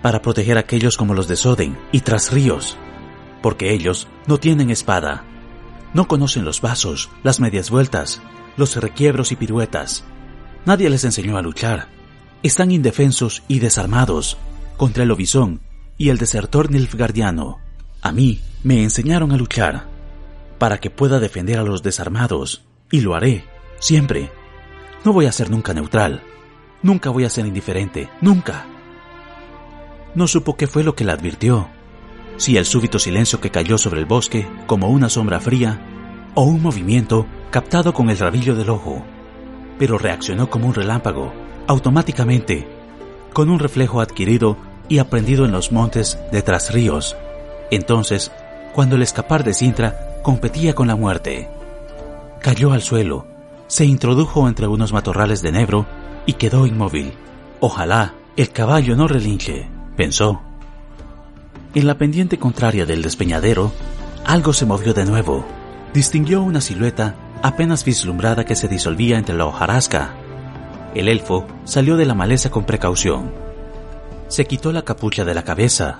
[0.00, 2.78] para proteger a aquellos como los de Soden y tras ríos,
[3.42, 5.24] porque ellos no tienen espada,
[5.92, 8.22] no conocen los vasos, las medias vueltas,
[8.56, 10.06] los requiebros y piruetas.
[10.66, 11.86] Nadie les enseñó a luchar.
[12.42, 14.36] Están indefensos y desarmados
[14.76, 15.60] contra el lobizón
[15.96, 17.58] y el desertor nilfgardiano.
[18.02, 19.86] A mí me enseñaron a luchar
[20.58, 23.44] para que pueda defender a los desarmados, y lo haré,
[23.78, 24.32] siempre.
[25.04, 26.22] No voy a ser nunca neutral,
[26.82, 28.66] nunca voy a ser indiferente, nunca.
[30.14, 31.68] No supo qué fue lo que la advirtió,
[32.38, 35.80] si el súbito silencio que cayó sobre el bosque como una sombra fría,
[36.34, 39.04] o un movimiento captado con el rabillo del ojo,
[39.78, 41.32] pero reaccionó como un relámpago,
[41.66, 42.66] automáticamente,
[43.32, 44.56] con un reflejo adquirido
[44.88, 47.16] y aprendido en los montes de tras ríos.
[47.70, 48.32] Entonces,
[48.72, 51.48] cuando el escapar de Sintra competía con la muerte,
[52.40, 53.26] cayó al suelo,
[53.66, 55.86] se introdujo entre unos matorrales de nebro
[56.24, 57.12] y quedó inmóvil.
[57.60, 60.42] Ojalá el caballo no relinche, pensó.
[61.74, 63.72] En la pendiente contraria del despeñadero,
[64.24, 65.44] algo se movió de nuevo.
[65.92, 70.14] Distinguió una silueta apenas vislumbrada que se disolvía entre la hojarasca.
[70.94, 73.32] El elfo salió de la maleza con precaución
[74.28, 75.98] Se quitó la capucha de la cabeza,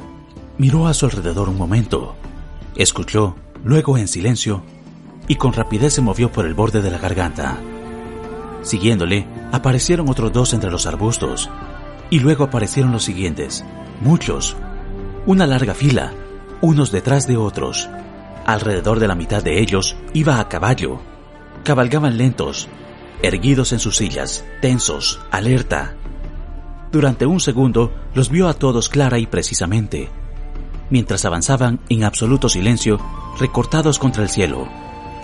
[0.58, 2.16] miró a su alrededor un momento,
[2.76, 4.62] escuchó, luego en silencio,
[5.28, 7.58] y con rapidez se movió por el borde de la garganta.
[8.62, 11.50] Siguiéndole, aparecieron otros dos entre los arbustos,
[12.10, 13.64] y luego aparecieron los siguientes,
[14.00, 14.56] muchos,
[15.26, 16.12] una larga fila,
[16.60, 17.88] unos detrás de otros.
[18.46, 21.00] Alrededor de la mitad de ellos iba a caballo.
[21.66, 22.68] Cabalgaban lentos,
[23.22, 25.94] erguidos en sus sillas, tensos, alerta.
[26.92, 30.08] Durante un segundo los vio a todos clara y precisamente,
[30.90, 33.00] mientras avanzaban en absoluto silencio,
[33.40, 34.68] recortados contra el cielo,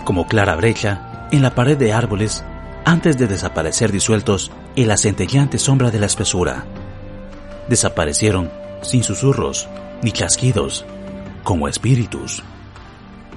[0.03, 2.43] como clara brecha en la pared de árboles
[2.83, 6.65] antes de desaparecer disueltos en la centellante sombra de la espesura.
[7.69, 8.51] Desaparecieron
[8.81, 9.69] sin susurros
[10.01, 10.83] ni chasquidos,
[11.45, 12.43] como espíritus.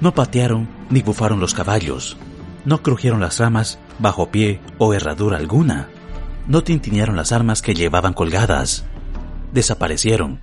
[0.01, 2.17] No patearon ni bufaron los caballos,
[2.67, 5.87] no crujieron las ramas bajo pie o herradura alguna,
[6.47, 8.83] no tintinearon las armas que llevaban colgadas.
[9.53, 10.41] Desaparecieron,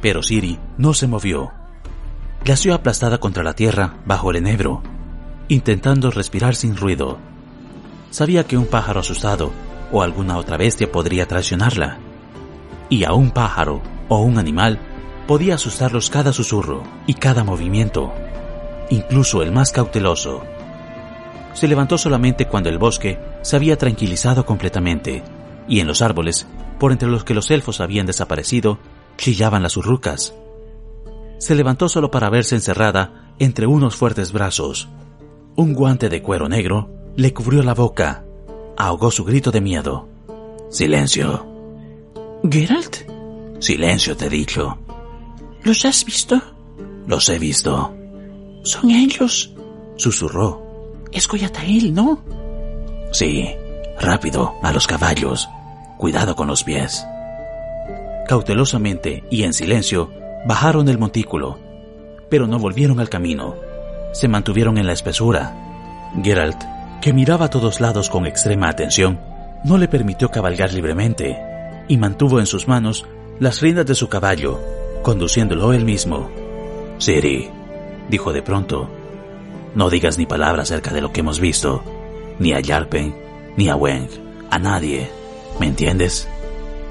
[0.00, 1.52] pero Siri no se movió.
[2.44, 4.82] Yació aplastada contra la tierra bajo el enebro,
[5.46, 7.18] intentando respirar sin ruido.
[8.10, 9.52] Sabía que un pájaro asustado
[9.92, 11.98] o alguna otra bestia podría traicionarla.
[12.88, 14.80] Y a un pájaro o un animal
[15.28, 18.12] podía asustarlos cada susurro y cada movimiento,
[18.90, 20.42] incluso el más cauteloso.
[21.54, 25.22] Se levantó solamente cuando el bosque se había tranquilizado completamente
[25.68, 26.46] y en los árboles,
[26.78, 28.78] por entre los que los elfos habían desaparecido,
[29.16, 30.34] chillaban las urrucas.
[31.38, 34.88] Se levantó solo para verse encerrada entre unos fuertes brazos.
[35.56, 38.24] Un guante de cuero negro le cubrió la boca.
[38.76, 40.08] Ahogó su grito de miedo.
[40.70, 41.46] Silencio.
[42.48, 42.96] ¿Geralt?
[43.60, 44.78] Silencio, te he dicho.
[45.62, 46.40] ¿Los has visto?
[47.06, 47.94] Los he visto.
[48.62, 49.54] ¿Son ellos?
[49.96, 50.61] Susurró.
[51.12, 52.20] Es Goyatael, ¿no?
[53.12, 53.48] Sí.
[54.00, 55.48] Rápido, a los caballos.
[55.98, 57.06] Cuidado con los pies.
[58.26, 60.10] Cautelosamente y en silencio,
[60.46, 61.58] bajaron el montículo,
[62.28, 63.54] pero no volvieron al camino.
[64.12, 65.54] Se mantuvieron en la espesura.
[66.22, 66.60] Geralt,
[67.00, 69.20] que miraba a todos lados con extrema atención,
[69.64, 71.38] no le permitió cabalgar libremente
[71.88, 73.06] y mantuvo en sus manos
[73.38, 74.60] las riendas de su caballo,
[75.02, 76.30] conduciéndolo él mismo.
[76.98, 77.48] Siri,
[78.08, 78.88] dijo de pronto,
[79.74, 81.82] no digas ni palabra acerca de lo que hemos visto,
[82.38, 83.14] ni a Yarpen,
[83.56, 84.08] ni a Weng,
[84.50, 85.10] a nadie.
[85.58, 86.28] ¿Me entiendes?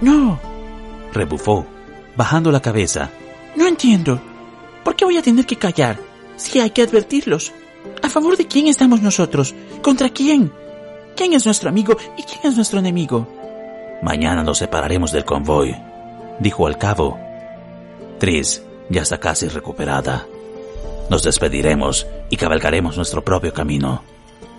[0.02, 0.40] No,
[1.14, 1.66] rebufó,
[2.16, 3.10] bajando la cabeza.
[3.56, 4.20] No entiendo.
[4.84, 6.00] ¿Por qué voy a tener que callar
[6.38, 7.52] si hay que advertirlos?
[8.02, 9.54] ¿A favor de quién estamos nosotros?
[9.82, 10.52] ¿Contra quién?
[11.16, 13.28] ¿Quién es nuestro amigo y quién es nuestro enemigo?
[14.02, 15.76] Mañana nos separaremos del convoy,
[16.40, 17.20] dijo al cabo.
[18.20, 20.26] Tris ya está casi recuperada.
[21.12, 24.02] Nos despediremos y cabalgaremos nuestro propio camino.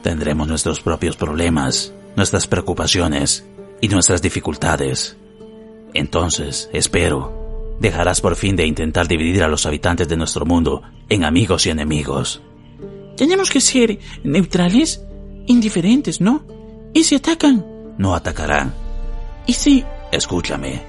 [0.02, 3.46] Tendremos nuestros propios problemas, nuestras preocupaciones
[3.80, 5.16] y nuestras dificultades.
[5.94, 11.24] Entonces, espero, dejarás por fin de intentar dividir a los habitantes de nuestro mundo en
[11.24, 12.42] amigos y enemigos.
[13.16, 15.02] Tenemos que ser neutrales,
[15.46, 16.44] indiferentes, ¿no?
[16.92, 17.64] ¿Y si atacan?
[17.96, 18.74] No atacarán.
[19.46, 19.86] ¿Y si...
[20.12, 20.82] Escúchame.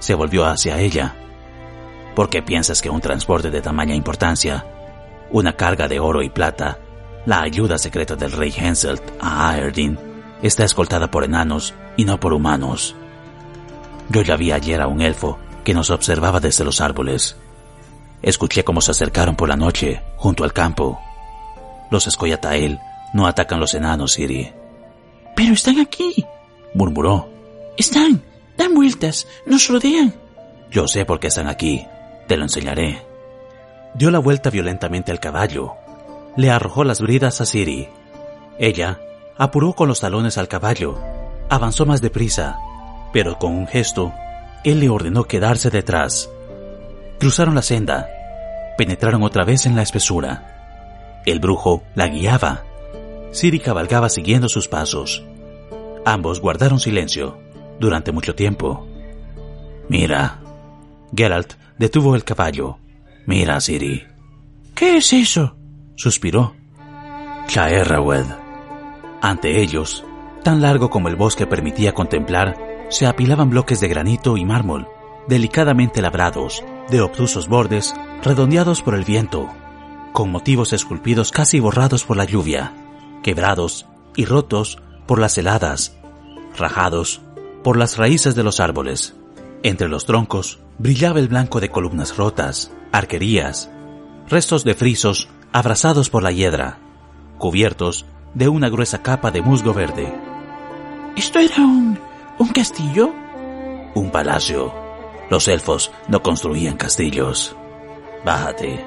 [0.00, 1.21] Se volvió hacia ella.
[2.14, 4.66] ¿Por qué piensas que un transporte de tamaña importancia,
[5.30, 6.78] una carga de oro y plata,
[7.24, 9.98] la ayuda secreta del rey Henselt a Aerdin,
[10.42, 12.94] está escoltada por enanos y no por humanos?
[14.10, 17.36] Yo ya vi ayer a un elfo que nos observaba desde los árboles.
[18.20, 21.00] Escuché cómo se acercaron por la noche, junto al campo.
[21.90, 22.78] Los Escoyatael
[23.14, 24.52] no atacan los enanos, Siri.
[25.34, 26.24] Pero están aquí,
[26.74, 27.28] murmuró.
[27.76, 28.22] Están,
[28.56, 30.14] dan vueltas, nos rodean.
[30.70, 31.86] Yo sé por qué están aquí,
[32.32, 33.02] te lo enseñaré.
[33.92, 35.74] Dio la vuelta violentamente al caballo.
[36.34, 37.90] Le arrojó las bridas a Siri.
[38.58, 39.00] Ella
[39.36, 40.98] apuró con los talones al caballo.
[41.50, 42.56] Avanzó más deprisa
[43.12, 44.14] pero con un gesto,
[44.64, 46.30] él le ordenó quedarse detrás.
[47.20, 48.08] Cruzaron la senda,
[48.78, 51.20] penetraron otra vez en la espesura.
[51.26, 52.62] El brujo la guiaba.
[53.30, 55.22] Siri cabalgaba siguiendo sus pasos.
[56.06, 57.36] Ambos guardaron silencio
[57.78, 58.86] durante mucho tiempo.
[59.90, 60.38] Mira.
[61.14, 62.78] Geralt detuvo el caballo.
[63.26, 64.04] Mira, Siri.
[64.72, 65.56] ¿Qué es eso?
[65.96, 66.54] suspiró.
[67.48, 68.24] Chaerrawed.
[69.20, 70.04] Ante ellos,
[70.44, 74.86] tan largo como el bosque permitía contemplar, se apilaban bloques de granito y mármol,
[75.26, 79.48] delicadamente labrados, de obtusos bordes, redondeados por el viento,
[80.12, 82.74] con motivos esculpidos casi borrados por la lluvia,
[83.24, 85.96] quebrados y rotos por las heladas,
[86.56, 87.22] rajados
[87.64, 89.16] por las raíces de los árboles.
[89.64, 93.70] Entre los troncos brillaba el blanco de columnas rotas, arquerías,
[94.28, 96.80] restos de frisos abrasados por la hiedra,
[97.38, 98.04] cubiertos
[98.34, 100.12] de una gruesa capa de musgo verde.
[101.14, 101.96] Esto era un
[102.38, 103.14] ¿Un castillo?
[103.94, 104.74] Un palacio.
[105.30, 107.54] Los elfos no construían castillos.
[108.24, 108.84] Bájate.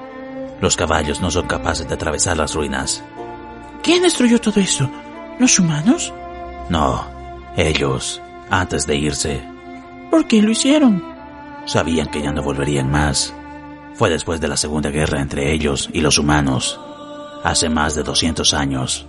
[0.59, 3.01] Los caballos no son capaces de atravesar las ruinas.
[3.83, 4.89] ¿Quién destruyó todo eso?
[5.39, 6.13] ¿Los humanos?
[6.69, 7.07] No,
[7.55, 9.41] ellos, antes de irse.
[10.11, 11.14] ¿Por qué lo hicieron?
[11.65, 13.33] Sabían que ya no volverían más.
[13.95, 16.79] Fue después de la Segunda Guerra entre ellos y los humanos,
[17.43, 19.05] hace más de 200 años.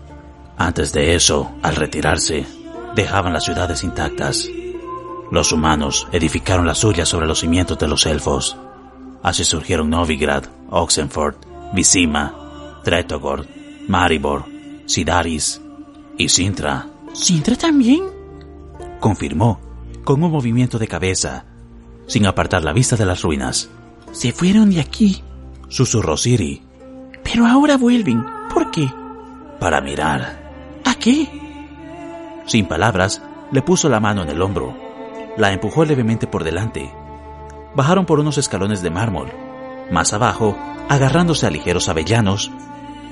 [0.57, 2.47] Antes de eso, al retirarse,
[2.95, 4.49] dejaban las ciudades intactas.
[5.31, 8.57] Los humanos edificaron las suyas sobre los cimientos de los elfos.
[9.23, 11.35] Así surgieron Novigrad, Oxenford,
[11.73, 13.47] Visima, Tretogord,
[13.89, 14.45] Maribor,
[14.87, 15.61] Sidaris
[16.17, 16.87] y Sintra.
[17.13, 18.05] ¿Sintra también?
[19.01, 19.61] Confirmó,
[20.05, 21.45] con un movimiento de cabeza,
[22.07, 23.69] sin apartar la vista de las ruinas.
[24.13, 25.23] Se fueron de aquí,
[25.69, 26.63] susurró Siri.
[27.23, 28.25] Pero ahora vuelven.
[28.53, 28.91] ¿Por qué?
[29.59, 30.81] Para mirar.
[30.85, 31.29] ¿A qué?
[32.47, 34.77] Sin palabras, le puso la mano en el hombro.
[35.37, 36.91] La empujó levemente por delante.
[37.75, 39.29] Bajaron por unos escalones de mármol.
[39.91, 40.57] Más abajo,
[40.89, 42.51] agarrándose a ligeros avellanos,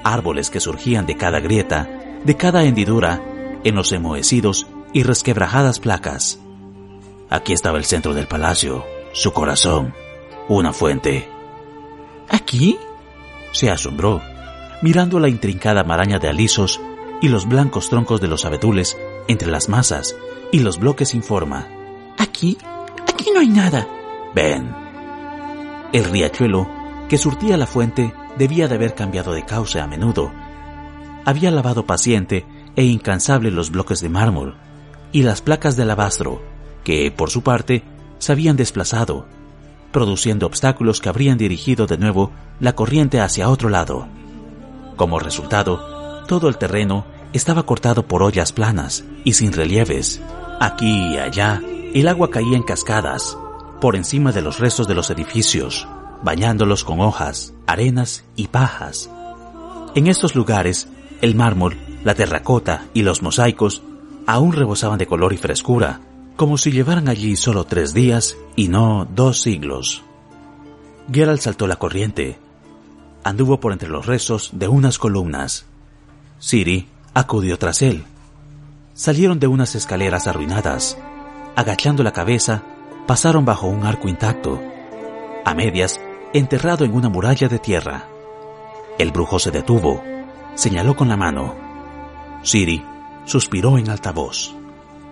[0.04, 1.88] árboles que surgían de cada grieta,
[2.24, 3.20] de cada hendidura,
[3.64, 6.38] en los enmohecidos y resquebrajadas placas.
[7.30, 9.94] Aquí estaba el centro del palacio, su corazón,
[10.48, 11.28] una fuente.
[12.28, 12.78] ¿Aquí?
[13.52, 14.20] Se asombró,
[14.82, 16.80] mirando la intrincada maraña de alisos
[17.20, 18.98] y los blancos troncos de los abedules
[19.28, 20.16] entre las masas
[20.52, 21.68] y los bloques sin forma.
[22.18, 22.58] ¿Aquí?
[23.08, 23.88] Aquí no hay nada.
[24.34, 24.74] Ven.
[25.92, 26.68] El riachuelo
[27.08, 30.32] que surtía la fuente debía de haber cambiado de cauce a menudo.
[31.24, 32.44] Había lavado paciente
[32.76, 34.56] e incansable los bloques de mármol
[35.12, 36.42] y las placas de alabastro,
[36.84, 37.82] que, por su parte,
[38.18, 39.26] se habían desplazado,
[39.90, 42.30] produciendo obstáculos que habrían dirigido de nuevo
[42.60, 44.06] la corriente hacia otro lado.
[44.96, 50.22] Como resultado, todo el terreno estaba cortado por ollas planas y sin relieves.
[50.60, 51.60] Aquí y allá,
[51.94, 53.36] el agua caía en cascadas,
[53.80, 55.88] por encima de los restos de los edificios,
[56.22, 59.10] bañándolos con hojas, arenas y pajas.
[59.94, 60.88] En estos lugares,
[61.20, 63.82] el mármol, la terracota y los mosaicos
[64.26, 66.00] aún rebosaban de color y frescura,
[66.36, 70.02] como si llevaran allí solo tres días y no dos siglos.
[71.10, 72.38] Geralt saltó la corriente.
[73.22, 75.66] Anduvo por entre los restos de unas columnas.
[76.38, 78.04] Siri acudió tras él.
[78.94, 80.98] Salieron de unas escaleras arruinadas.
[81.56, 82.62] Agachando la cabeza,
[83.06, 84.60] pasaron bajo un arco intacto.
[85.44, 86.00] A medias,
[86.32, 88.08] enterrado en una muralla de tierra.
[88.98, 90.02] El brujo se detuvo,
[90.54, 91.54] señaló con la mano.
[92.42, 92.84] Siri
[93.24, 94.54] suspiró en alta voz.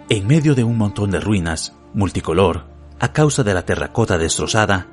[0.09, 2.67] En medio de un montón de ruinas, multicolor,
[2.99, 4.89] a causa de la terracota destrozada,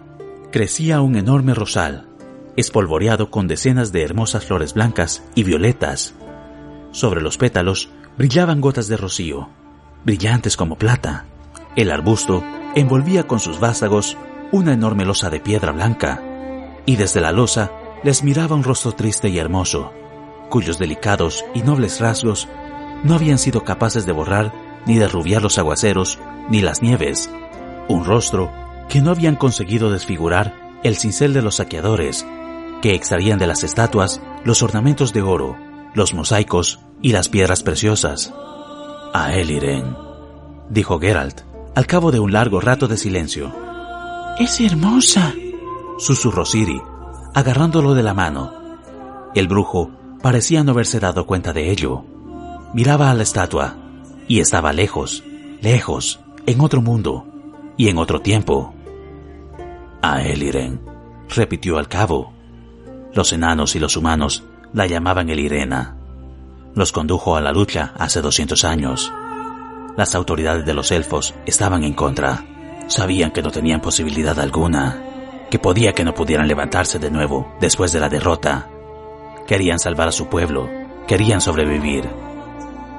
[0.52, 2.08] crecía un enorme rosal,
[2.56, 6.14] espolvoreado con decenas de hermosas flores blancas y violetas.
[6.92, 9.50] Sobre los pétalos brillaban gotas de rocío,
[10.06, 11.26] brillantes como plata.
[11.76, 12.44] El arbusto
[12.76, 14.18] envolvía con sus vástagos
[14.52, 16.24] una enorme losa de piedra blanca,
[16.86, 17.72] y desde la losa
[18.04, 19.92] les miraba un rostro triste y hermoso,
[20.50, 22.48] cuyos delicados y nobles rasgos
[23.04, 26.20] no habían sido capaces de borrar ni de rubiar los aguaceros
[26.50, 27.30] ni las nieves,
[27.88, 28.52] un rostro
[28.88, 32.26] que no habían conseguido desfigurar el cincel de los saqueadores,
[32.82, 35.58] que extraían de las estatuas los ornamentos de oro,
[35.94, 38.34] los mosaicos y las piedras preciosas.
[39.14, 39.96] A Eliren,
[40.70, 41.42] dijo Geralt,
[41.76, 43.54] al cabo de un largo rato de silencio.
[44.40, 45.34] Es hermosa,
[45.98, 46.82] susurró Siri,
[47.34, 48.54] agarrándolo de la mano.
[49.36, 52.06] El brujo parecía no haberse dado cuenta de ello.
[52.74, 53.89] Miraba a la estatua
[54.30, 55.24] y estaba lejos,
[55.62, 57.26] lejos, en otro mundo
[57.76, 58.74] y en otro tiempo.
[60.02, 60.80] A Eliren,
[61.28, 62.32] repitió al cabo.
[63.12, 65.98] Los enanos y los humanos la llamaban Elirena.
[66.76, 69.12] Los condujo a la lucha hace 200 años.
[69.98, 72.46] Las autoridades de los elfos estaban en contra.
[72.88, 75.04] Sabían que no tenían posibilidad alguna,
[75.50, 78.70] que podía que no pudieran levantarse de nuevo después de la derrota.
[79.48, 80.70] Querían salvar a su pueblo,
[81.08, 82.29] querían sobrevivir.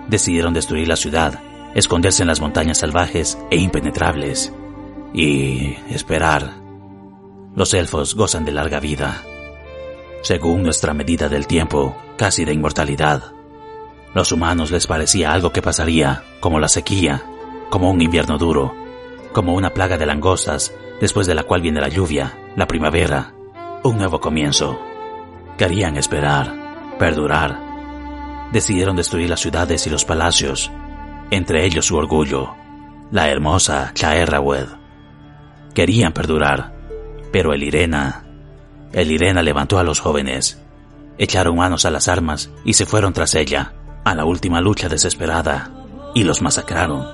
[0.09, 1.41] Decidieron destruir la ciudad,
[1.75, 4.53] esconderse en las montañas salvajes e impenetrables
[5.15, 6.55] y esperar.
[7.55, 9.23] Los elfos gozan de larga vida,
[10.23, 13.33] según nuestra medida del tiempo, casi de inmortalidad.
[14.15, 17.25] Los humanos les parecía algo que pasaría, como la sequía,
[17.71, 18.75] como un invierno duro,
[19.33, 23.33] como una plaga de langostas, después de la cual viene la lluvia, la primavera,
[23.83, 24.81] un nuevo comienzo.
[25.57, 27.70] Querían esperar, perdurar.
[28.53, 30.71] Decidieron destruir las ciudades y los palacios,
[31.31, 32.55] entre ellos su orgullo,
[33.11, 34.67] la hermosa Chaerrawed.
[35.75, 36.73] Querían perdurar,
[37.33, 38.25] pero el Irena,
[38.93, 40.61] el Irena levantó a los jóvenes,
[41.19, 43.73] echaron manos a las armas y se fueron tras ella,
[44.05, 45.71] a la última lucha desesperada,
[46.15, 47.07] y los masacraron,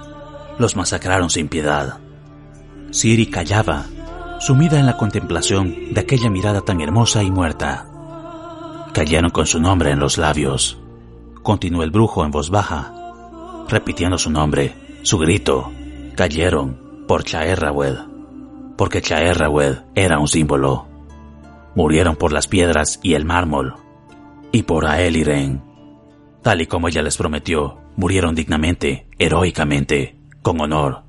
[0.58, 1.98] los masacraron sin piedad.
[2.90, 3.84] Siri callaba,
[4.40, 7.86] sumida en la contemplación de aquella mirada tan hermosa y muerta.
[8.94, 10.78] Cayeron con su nombre en los labios.
[11.46, 12.92] Continuó el brujo en voz baja,
[13.68, 15.70] repitiendo su nombre, su grito.
[16.16, 17.98] Cayeron por Chaerrawed,
[18.76, 20.88] porque Chaerrawed era un símbolo.
[21.76, 23.76] Murieron por las piedras y el mármol,
[24.50, 25.62] y por Aeliren.
[26.42, 31.04] Tal y como ella les prometió, murieron dignamente, heroicamente, con honor.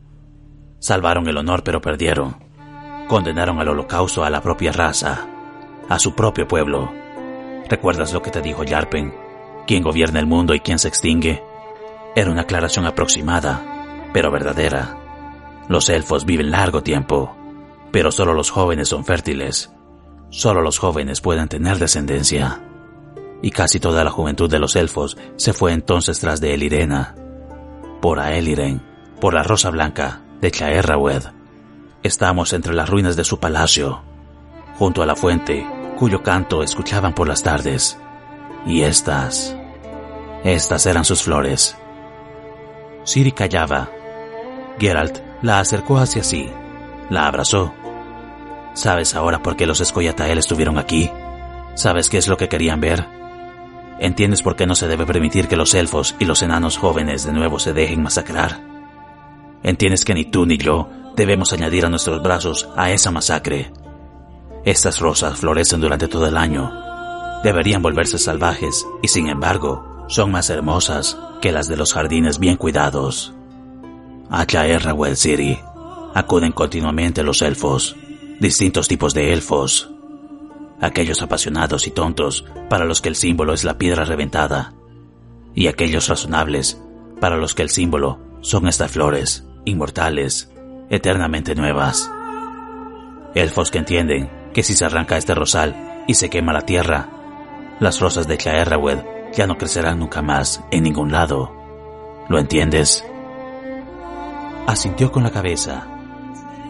[0.77, 2.35] Salvaron el honor pero perdieron.
[3.07, 5.27] Condenaron al holocausto a la propia raza,
[5.89, 6.93] a su propio pueblo.
[7.67, 9.26] ¿Recuerdas lo que te dijo Yarpen?
[9.67, 11.43] ¿Quién gobierna el mundo y quién se extingue?
[12.15, 14.97] Era una aclaración aproximada, pero verdadera.
[15.67, 17.35] Los elfos viven largo tiempo,
[17.91, 19.71] pero solo los jóvenes son fértiles.
[20.29, 22.63] Solo los jóvenes pueden tener descendencia.
[23.41, 27.15] Y casi toda la juventud de los elfos se fue entonces tras de Elirena.
[28.01, 28.81] Por Aeliren,
[29.19, 31.23] por la Rosa Blanca de Chaerrawed.
[32.03, 34.01] Estamos entre las ruinas de su palacio,
[34.77, 37.97] junto a la fuente cuyo canto escuchaban por las tardes.
[38.65, 39.56] Y estas,
[40.43, 41.77] estas eran sus flores.
[43.03, 43.89] Siri callaba.
[44.79, 46.49] Geralt la acercó hacia sí,
[47.09, 47.73] la abrazó
[48.77, 51.09] ¿Sabes ahora por qué los Escoyatael estuvieron aquí?
[51.73, 53.07] ¿Sabes qué es lo que querían ver?
[53.99, 57.33] ¿Entiendes por qué no se debe permitir que los elfos y los enanos jóvenes de
[57.33, 58.61] nuevo se dejen masacrar?
[59.63, 63.73] ¿Entiendes que ni tú ni yo debemos añadir a nuestros brazos a esa masacre?
[64.63, 66.71] Estas rosas florecen durante todo el año.
[67.43, 72.57] Deberían volverse salvajes y sin embargo son más hermosas que las de los jardines bien
[72.57, 73.33] cuidados.
[74.29, 75.59] A Errawell City
[76.13, 77.95] acuden continuamente los elfos
[78.39, 79.89] distintos tipos de elfos.
[80.79, 84.73] Aquellos apasionados y tontos para los que el símbolo es la piedra reventada,
[85.55, 86.79] y aquellos razonables
[87.19, 90.51] para los que el símbolo son estas flores, inmortales,
[90.89, 92.11] eternamente nuevas.
[93.33, 97.09] Elfos que entienden que si se arranca este rosal y se quema la tierra,
[97.79, 101.53] las rosas de Chaerrawed ya no crecerán nunca más en ningún lado.
[102.29, 103.05] ¿Lo entiendes?
[104.65, 105.87] Asintió con la cabeza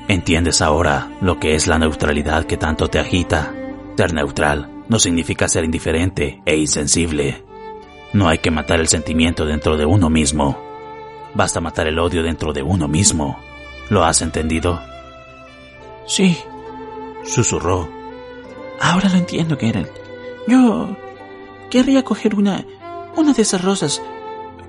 [0.07, 3.53] ¿Entiendes ahora lo que es la neutralidad que tanto te agita?
[3.97, 7.43] Ser neutral no significa ser indiferente e insensible.
[8.13, 10.57] No hay que matar el sentimiento dentro de uno mismo.
[11.33, 13.37] Basta matar el odio dentro de uno mismo.
[13.89, 14.81] ¿Lo has entendido?
[16.05, 16.37] Sí,
[17.25, 17.89] susurró.
[18.79, 19.91] Ahora lo entiendo, Geralt.
[20.47, 20.95] Yo
[21.69, 22.65] querría coger una,
[23.15, 24.01] una de esas rosas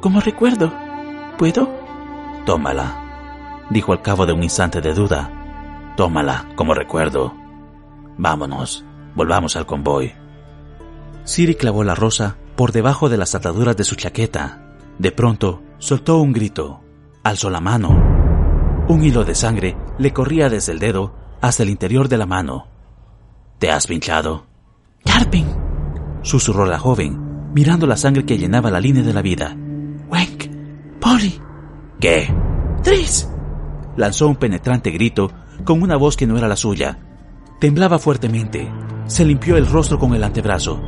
[0.00, 0.72] como recuerdo.
[1.38, 1.68] ¿Puedo?
[2.44, 3.08] Tómala
[3.70, 5.94] dijo al cabo de un instante de duda.
[5.96, 7.34] Tómala como recuerdo.
[8.16, 8.84] Vámonos,
[9.14, 10.12] volvamos al convoy.
[11.24, 14.76] Siri clavó la rosa por debajo de las ataduras de su chaqueta.
[14.98, 16.80] De pronto, soltó un grito.
[17.22, 17.90] Alzó la mano.
[18.88, 22.66] Un hilo de sangre le corría desde el dedo hasta el interior de la mano.
[23.58, 24.46] ¿Te has pinchado?
[25.04, 25.46] Carpin,
[26.28, 29.56] susurró la joven, mirando la sangre que llenaba la línea de la vida.
[30.10, 30.50] Wenk,
[31.00, 31.40] Polly.
[31.98, 32.28] ¿Qué?
[32.82, 33.28] Tris
[33.96, 35.32] lanzó un penetrante grito
[35.64, 36.98] con una voz que no era la suya.
[37.58, 38.70] Temblaba fuertemente.
[39.06, 40.80] Se limpió el rostro con el antebrazo.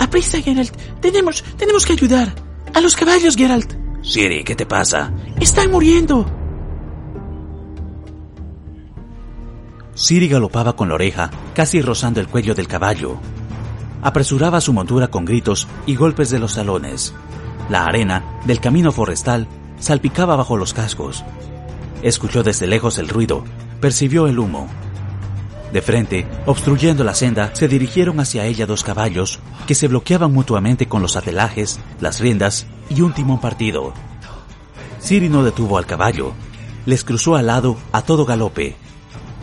[0.00, 0.74] ¡Aprisa, Geralt!
[1.00, 2.34] ¡Tenemos, tenemos que ayudar!
[2.74, 3.74] ¡A los caballos, Geralt!
[4.02, 5.12] Siri, ¿qué te pasa?
[5.38, 6.26] ¡Están muriendo!
[9.94, 13.18] Siri galopaba con la oreja, casi rozando el cuello del caballo.
[14.02, 17.14] Apresuraba su montura con gritos y golpes de los salones.
[17.68, 21.24] La arena del camino forestal salpicaba bajo los cascos.
[22.02, 23.44] Escuchó desde lejos el ruido,
[23.80, 24.68] percibió el humo.
[25.72, 30.86] De frente, obstruyendo la senda, se dirigieron hacia ella dos caballos que se bloqueaban mutuamente
[30.86, 33.92] con los atelajes, las riendas y un timón partido.
[35.00, 36.32] Siri no detuvo al caballo,
[36.86, 38.76] les cruzó al lado a todo galope.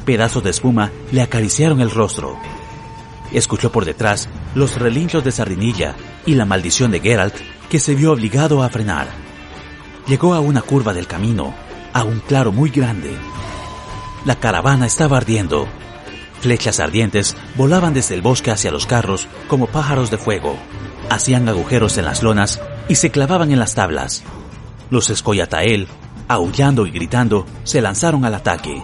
[0.05, 2.37] Pedazos de espuma le acariciaron el rostro.
[3.31, 5.95] Escuchó por detrás los relinchos de Sardinilla
[6.25, 7.35] y la maldición de Geralt,
[7.69, 9.07] que se vio obligado a frenar.
[10.07, 11.53] Llegó a una curva del camino
[11.93, 13.15] a un claro muy grande.
[14.25, 15.67] La caravana estaba ardiendo.
[16.41, 20.57] Flechas ardientes volaban desde el bosque hacia los carros como pájaros de fuego.
[21.09, 22.59] Hacían agujeros en las lonas
[22.89, 24.23] y se clavaban en las tablas.
[24.89, 25.87] Los Escoyatael,
[26.27, 28.81] aullando y gritando, se lanzaron al ataque.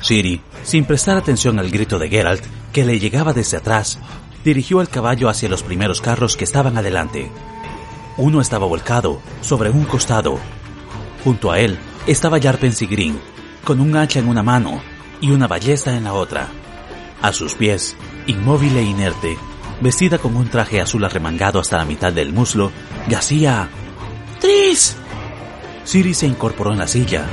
[0.00, 3.98] Siri, sin prestar atención al grito de Geralt, que le llegaba desde atrás,
[4.44, 7.30] dirigió el caballo hacia los primeros carros que estaban adelante.
[8.16, 10.38] Uno estaba volcado sobre un costado.
[11.24, 13.18] Junto a él estaba Yarpen Sigrin,
[13.64, 14.82] con un hacha en una mano
[15.20, 16.48] y una ballesta en la otra.
[17.22, 17.96] A sus pies,
[18.26, 19.36] inmóvil e inerte,
[19.80, 22.72] vestida con un traje azul arremangado hasta la mitad del muslo,
[23.08, 23.68] yacía...
[24.40, 24.96] ¡Tris!
[25.84, 27.26] Siri se incorporó en la silla.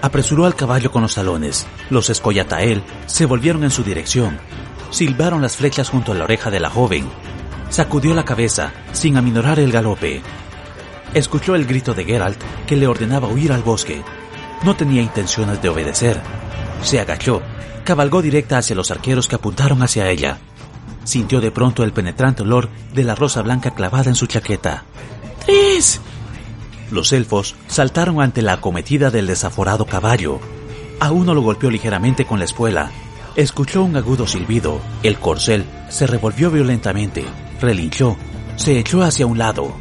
[0.00, 1.66] apresuró al caballo con los talones.
[1.90, 4.38] Los escoyatael se volvieron en su dirección.
[4.90, 7.08] Silbaron las flechas junto a la oreja de la joven.
[7.70, 10.22] Sacudió la cabeza sin aminorar el galope.
[11.14, 14.02] Escuchó el grito de Geralt que le ordenaba huir al bosque.
[14.62, 16.20] No tenía intenciones de obedecer.
[16.82, 17.42] Se agachó,
[17.84, 20.38] cabalgó directa hacia los arqueros que apuntaron hacia ella.
[21.04, 24.84] Sintió de pronto el penetrante olor de la rosa blanca clavada en su chaqueta.
[25.44, 26.00] ¡Tris!
[26.90, 30.40] Los elfos saltaron ante la acometida del desaforado caballo.
[31.00, 32.90] A uno lo golpeó ligeramente con la espuela.
[33.38, 34.80] Escuchó un agudo silbido.
[35.04, 37.24] El corcel se revolvió violentamente,
[37.60, 38.16] relinchó,
[38.56, 39.76] se echó hacia un lado.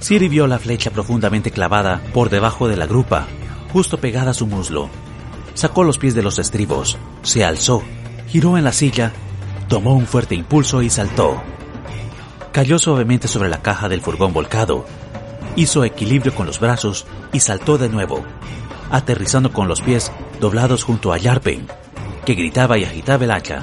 [0.00, 3.28] Siri vio la flecha profundamente clavada por debajo de la grupa,
[3.72, 4.90] justo pegada a su muslo.
[5.54, 7.84] Sacó los pies de los estribos, se alzó,
[8.26, 9.12] giró en la silla,
[9.68, 11.40] tomó un fuerte impulso y saltó.
[12.50, 14.84] Cayó suavemente sobre la caja del furgón volcado,
[15.54, 18.24] hizo equilibrio con los brazos y saltó de nuevo,
[18.90, 20.10] aterrizando con los pies
[20.40, 21.68] doblados junto a Yarpen,
[22.24, 23.62] que gritaba y agitaba el hacha.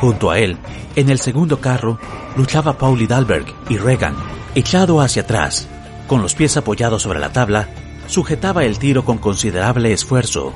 [0.00, 0.58] Junto a él,
[0.96, 1.98] en el segundo carro,
[2.36, 4.14] luchaba Pauli Dalberg y Regan,
[4.54, 5.68] echado hacia atrás,
[6.06, 7.68] con los pies apoyados sobre la tabla,
[8.06, 10.52] sujetaba el tiro con considerable esfuerzo.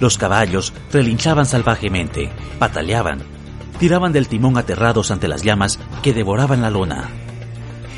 [0.00, 3.22] Los caballos relinchaban salvajemente, pataleaban,
[3.78, 7.08] tiraban del timón aterrados ante las llamas que devoraban la lona.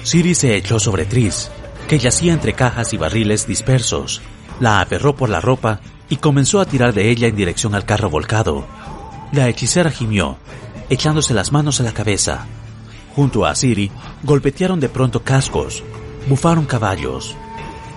[0.02, 1.50] Siri se echó sobre Tris,
[1.88, 4.22] que yacía entre cajas y barriles dispersos,
[4.60, 8.10] la aferró por la ropa y comenzó a tirar de ella en dirección al carro
[8.10, 8.66] volcado.
[9.32, 10.38] La hechicera gimió,
[10.88, 12.46] echándose las manos a la cabeza.
[13.14, 13.90] Junto a Siri,
[14.22, 15.82] golpetearon de pronto cascos,
[16.28, 17.36] bufaron caballos.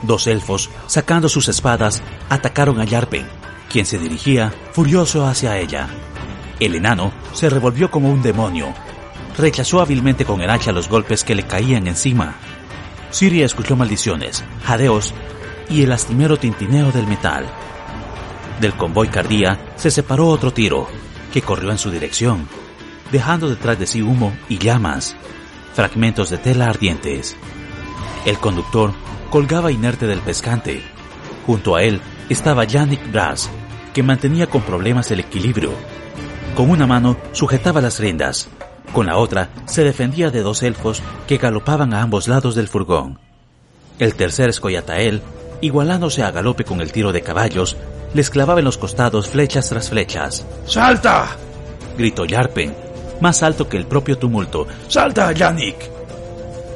[0.04, 3.28] Dos elfos, sacando sus espadas, atacaron a Yarpen,
[3.70, 5.88] quien se dirigía furioso hacia ella.
[6.60, 8.74] El enano se revolvió como un demonio.
[9.38, 12.36] Rechazó hábilmente con el hacha los golpes que le caían encima.
[13.12, 15.14] Siri escuchó maldiciones, jadeos
[15.72, 17.46] y el lastimero tintineo del metal.
[18.60, 20.88] Del convoy cardía se separó otro tiro,
[21.34, 22.48] que corrió en su dirección,
[23.12, 25.16] dejando detrás de sí humo y llamas,
[25.74, 27.38] fragmentos de tela ardientes.
[28.26, 28.94] El conductor
[29.30, 30.84] colgaba inerte del pescante.
[31.46, 33.50] Junto a él estaba Yannick Brass,
[33.94, 35.72] que mantenía con problemas el equilibrio.
[36.56, 38.50] Con una mano sujetaba las riendas,
[38.94, 43.20] con la otra se defendía de dos elfos que galopaban a ambos lados del furgón.
[44.00, 45.22] El tercer escoyatael,
[45.62, 47.78] igualándose a galope con el tiro de caballos,
[48.14, 50.46] les clavaba en los costados flechas tras flechas.
[50.66, 51.38] ¡Salta!
[51.98, 52.76] gritó Yarpen,
[53.22, 54.68] más alto que el propio tumulto.
[54.88, 55.90] ¡Salta, Yannick!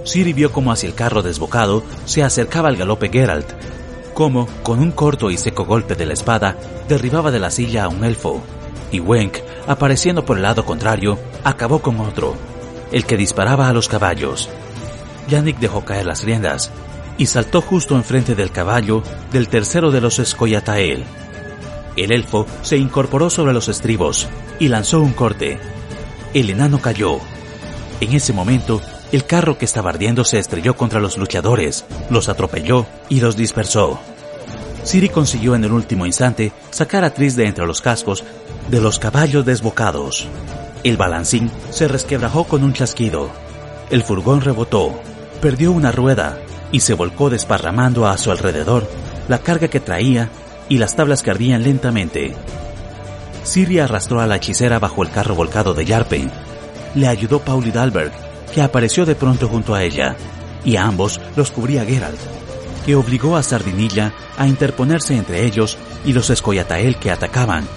[0.06, 3.48] Siri vio como hacia el carro desbocado se acercaba al galope Geralt,
[4.14, 6.56] como, con un corto y seco golpe de la espada,
[6.88, 8.42] derribaba de la silla a un elfo,
[8.92, 12.36] y Wenk, apareciendo por el lado contrario, acabó con otro,
[12.92, 14.50] el que disparaba a los caballos.
[15.28, 16.72] Yannick dejó caer las riendas
[17.18, 21.04] y saltó justo enfrente del caballo del tercero de los Escoyatael.
[21.96, 24.28] El elfo se incorporó sobre los estribos
[24.60, 25.58] y lanzó un corte.
[26.34, 27.20] El enano cayó.
[28.02, 32.86] En ese momento, el carro que estaba ardiendo se estrelló contra los luchadores, los atropelló
[33.08, 34.00] y los dispersó.
[34.84, 38.24] Siri consiguió en el último instante sacar a Tris de entre los cascos
[38.70, 40.28] de los caballos desbocados.
[40.84, 43.30] El balancín se resquebrajó con un chasquido.
[43.90, 45.00] El furgón rebotó,
[45.42, 46.38] perdió una rueda
[46.72, 48.90] y se volcó desparramando a su alrededor
[49.28, 50.30] la carga que traía
[50.70, 52.36] y las tablas que ardían lentamente.
[53.44, 56.28] Siri arrastró a la hechicera bajo el carro volcado de Yarpe.
[56.96, 58.12] Le ayudó Pauli Dalberg,
[58.54, 60.16] que apareció de pronto junto a ella,
[60.64, 62.20] y a ambos los cubría Geralt,
[62.86, 67.68] que obligó a Sardinilla a interponerse entre ellos y los Escoyatael que atacaban.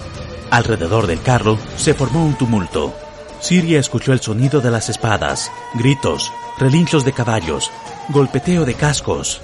[0.49, 2.93] Alrededor del carro se formó un tumulto.
[3.39, 7.71] Siria escuchó el sonido de las espadas, gritos, relinchos de caballos,
[8.09, 9.41] golpeteo de cascos.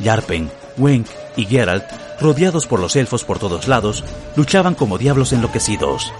[0.00, 1.06] Yarpen, Wenk
[1.36, 1.84] y Geralt,
[2.20, 6.12] rodeados por los elfos por todos lados, luchaban como diablos enloquecidos.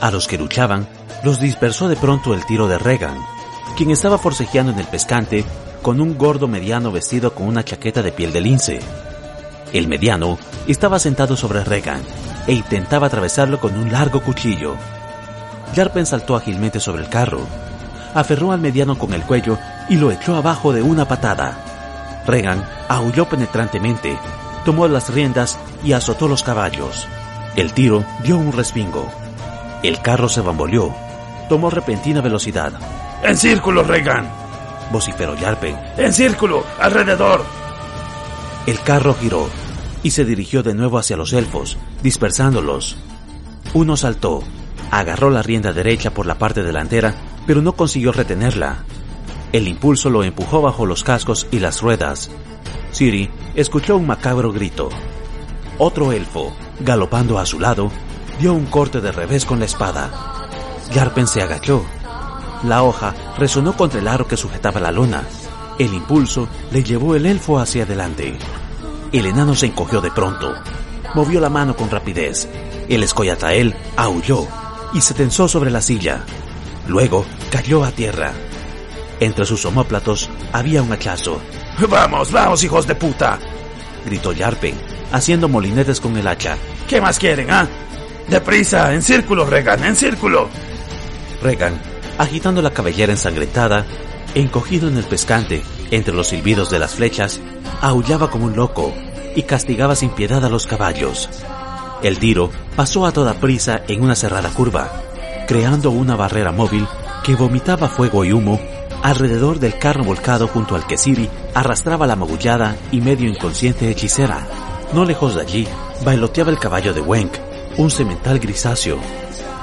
[0.00, 0.88] A los que luchaban,
[1.22, 3.18] los dispersó de pronto el tiro de Regan,
[3.76, 5.44] quien estaba forcejeando en el pescante
[5.82, 8.80] con un gordo mediano vestido con una chaqueta de piel de lince.
[9.72, 12.00] El mediano estaba sentado sobre Regan
[12.46, 14.76] e intentaba atravesarlo con un largo cuchillo.
[15.74, 17.40] Yarpen saltó ágilmente sobre el carro,
[18.14, 19.58] aferró al mediano con el cuello
[19.88, 22.22] y lo echó abajo de una patada.
[22.26, 24.16] Regan aulló penetrantemente,
[24.64, 27.06] tomó las riendas y azotó los caballos.
[27.56, 29.06] El tiro dio un respingo.
[29.82, 30.94] El carro se bamboleó,
[31.48, 32.72] tomó repentina velocidad.
[33.22, 34.28] ¡En círculo, Regan!
[34.90, 35.76] vociferó Yarpen.
[35.96, 36.64] ¡En círculo!
[36.80, 37.44] ¡Alrededor!
[38.66, 39.48] El carro giró
[40.02, 42.96] y se dirigió de nuevo hacia los elfos, dispersándolos.
[43.72, 44.42] Uno saltó,
[44.90, 47.14] agarró la rienda derecha por la parte delantera,
[47.46, 48.84] pero no consiguió retenerla.
[49.52, 52.30] El impulso lo empujó bajo los cascos y las ruedas.
[52.90, 54.88] Siri escuchó un macabro grito.
[55.78, 57.90] Otro elfo, galopando a su lado,
[58.40, 60.10] dio un corte de revés con la espada.
[60.92, 61.84] Yarpen se agachó.
[62.64, 65.24] La hoja resonó contra el aro que sujetaba la lona.
[65.78, 68.38] El impulso le llevó el elfo hacia adelante.
[69.12, 70.54] El enano se encogió de pronto.
[71.14, 72.48] Movió la mano con rapidez.
[72.88, 74.46] El escoyatael aulló
[74.92, 76.24] y se tensó sobre la silla.
[76.86, 78.32] Luego cayó a tierra.
[79.20, 81.40] Entre sus omóplatos había un hachazo.
[81.88, 83.38] ¡Vamos, vamos, hijos de puta!
[84.04, 84.74] gritó Yarpen,
[85.12, 86.56] haciendo molinetes con el hacha.
[86.88, 87.66] ¿Qué más quieren, ah?
[88.28, 88.92] ¡Deprisa!
[88.92, 89.82] ¡En círculo, Regan!
[89.84, 90.48] ¡En círculo!
[91.42, 91.80] Regan,
[92.18, 93.84] agitando la cabellera ensangrentada,
[94.34, 97.40] encogido en el pescante, entre los silbidos de las flechas,
[97.80, 98.94] aullaba como un loco
[99.36, 101.28] y castigaba sin piedad a los caballos.
[102.02, 104.92] El tiro pasó a toda prisa en una cerrada curva,
[105.46, 106.86] creando una barrera móvil
[107.22, 108.60] que vomitaba fuego y humo
[109.02, 114.46] alrededor del carro volcado junto al que Siri arrastraba la magullada y medio inconsciente hechicera.
[114.94, 115.68] No lejos de allí,
[116.04, 117.32] bailoteaba el caballo de Wenk,
[117.76, 118.98] un semental grisáceo.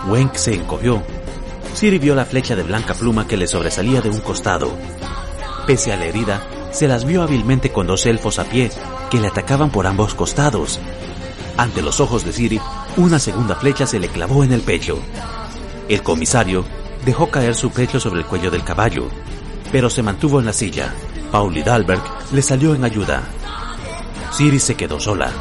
[0.08, 1.02] Wenk se encogió.
[1.74, 4.72] Siri vio la flecha de blanca pluma que le sobresalía de un costado.
[5.66, 8.70] Pese a la herida, se las vio hábilmente con dos elfos a pie
[9.10, 10.80] que le atacaban por ambos costados.
[11.58, 12.62] Ante los ojos de Siri,
[12.98, 15.00] una segunda flecha se le clavó en el pecho.
[15.92, 16.64] El comisario
[17.04, 19.10] dejó caer su pecho sobre el cuello del caballo,
[19.74, 20.94] pero se mantuvo en la silla.
[21.34, 23.24] Pauli Dalberg le salió en ayuda.
[24.32, 25.34] Siri se quedó sola.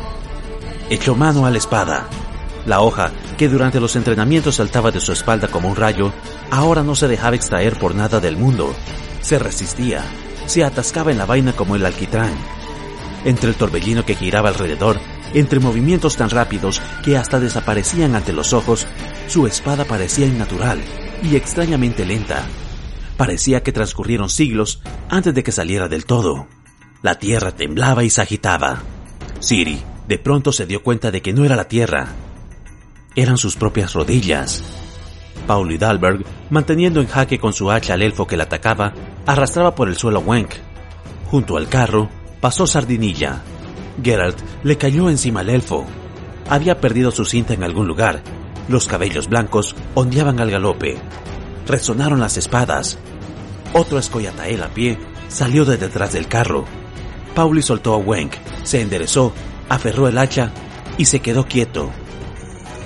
[0.90, 2.08] Echó mano a la espada.
[2.66, 6.12] La hoja, que durante los entrenamientos saltaba de su espalda como un rayo,
[6.50, 8.74] ahora no se dejaba extraer por nada del mundo.
[9.20, 10.02] Se resistía,
[10.46, 12.32] se atascaba en la vaina como el alquitrán.
[13.24, 14.98] Entre el torbellino que giraba alrededor,
[15.34, 18.86] entre movimientos tan rápidos que hasta desaparecían ante los ojos,
[19.28, 20.80] su espada parecía innatural
[21.22, 22.44] y extrañamente lenta.
[23.16, 26.46] Parecía que transcurrieron siglos antes de que saliera del todo.
[27.02, 28.82] La tierra temblaba y se agitaba.
[29.40, 32.08] Siri de pronto se dio cuenta de que no era la tierra,
[33.14, 34.62] eran sus propias rodillas.
[35.46, 38.92] Paul Dalberg, manteniendo en jaque con su hacha al elfo que la atacaba,
[39.26, 40.50] arrastraba por el suelo a Wenk.
[41.26, 42.08] Junto al carro
[42.40, 43.42] pasó Sardinilla.
[44.02, 45.84] Geralt le cayó encima al elfo.
[46.48, 48.22] Había perdido su cinta en algún lugar.
[48.68, 50.96] Los cabellos blancos ondeaban al galope.
[51.66, 52.98] Resonaron las espadas.
[53.72, 56.64] Otro escoyatael a pie salió de detrás del carro.
[57.34, 58.34] Pauli soltó a Wenk,
[58.64, 59.32] se enderezó
[59.70, 60.50] aferró el hacha
[60.98, 61.90] y se quedó quieto.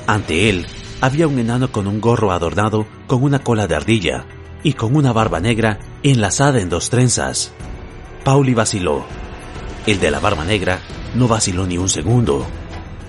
[0.07, 0.67] Ante él
[1.01, 4.27] había un enano con un gorro adornado con una cola de ardilla
[4.63, 7.53] y con una barba negra enlazada en dos trenzas.
[8.23, 9.05] Pauli vaciló.
[9.87, 10.81] El de la barba negra
[11.15, 12.47] no vaciló ni un segundo.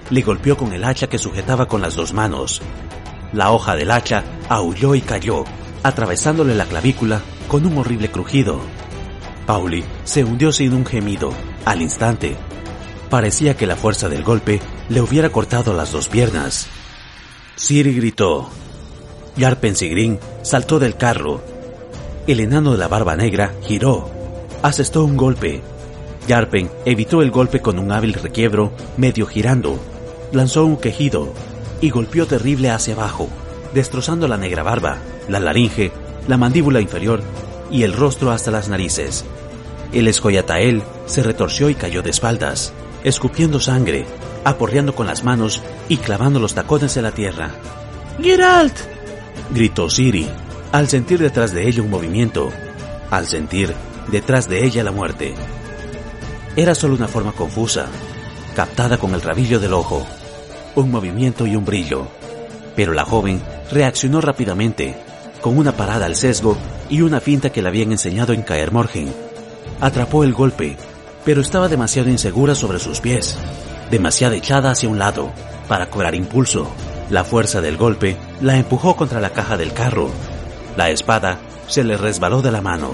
[0.10, 2.62] Le golpeó con el hacha que sujetaba con las dos manos.
[3.34, 5.44] La hoja del hacha aulló y cayó,
[5.84, 8.60] atravesándole la clavícula con un horrible crujido.
[9.46, 11.34] Pauli se hundió sin un gemido.
[11.66, 12.38] Al instante,
[13.10, 14.60] Parecía que la fuerza del golpe
[14.90, 16.68] le hubiera cortado las dos piernas.
[17.56, 18.50] Siri gritó.
[19.38, 21.42] Yarpen Sigrin saltó del carro.
[22.28, 24.10] El enano de la barba negra giró.
[24.64, 25.62] Asestó un golpe.
[26.28, 29.80] Yarpen evitó el golpe con un hábil requiebro, medio girando.
[30.32, 31.34] Lanzó un quejido
[31.82, 33.30] y golpeó terrible hacia abajo,
[33.74, 34.98] destrozando la negra barba,
[35.28, 35.92] la laringe,
[36.28, 37.22] la mandíbula inferior
[37.70, 39.26] y el rostro hasta las narices.
[39.94, 42.74] El escoyatael se retorció y cayó de espaldas
[43.06, 44.04] escupiendo sangre,
[44.44, 47.52] aporreando con las manos y clavando los tacones en la tierra.
[48.20, 48.76] ¡Geralt!
[49.52, 50.28] gritó Siri,
[50.72, 52.50] al sentir detrás de ella un movimiento,
[53.12, 53.76] al sentir
[54.12, 55.36] detrás de ella la muerte.
[56.56, 57.88] Era solo una forma confusa,
[58.56, 60.06] captada con el rabillo del ojo,
[60.76, 62.08] un movimiento y un brillo.
[62.76, 63.42] Pero la joven
[63.72, 64.96] reaccionó rápidamente,
[65.42, 66.58] con una parada al sesgo
[66.90, 69.14] y una finta que le habían enseñado en Caer Morgen.
[69.82, 70.78] Atrapó el golpe
[71.26, 73.36] pero estaba demasiado insegura sobre sus pies,
[73.90, 75.32] demasiado echada hacia un lado
[75.68, 76.70] para cobrar impulso.
[77.10, 80.10] La fuerza del golpe la empujó contra la caja del carro.
[80.78, 82.92] La espada se le resbaló de la mano.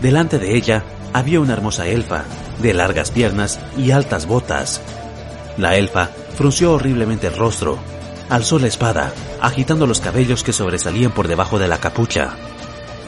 [0.00, 2.24] Delante de ella había una hermosa elfa,
[2.58, 4.80] de largas piernas y altas botas.
[5.56, 7.78] La elfa frunció horriblemente el rostro,
[8.28, 12.34] alzó la espada, agitando los cabellos que sobresalían por debajo de la capucha.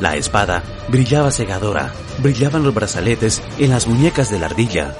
[0.01, 4.95] La espada brillaba cegadora, brillaban los brazaletes en las muñecas de la ardilla.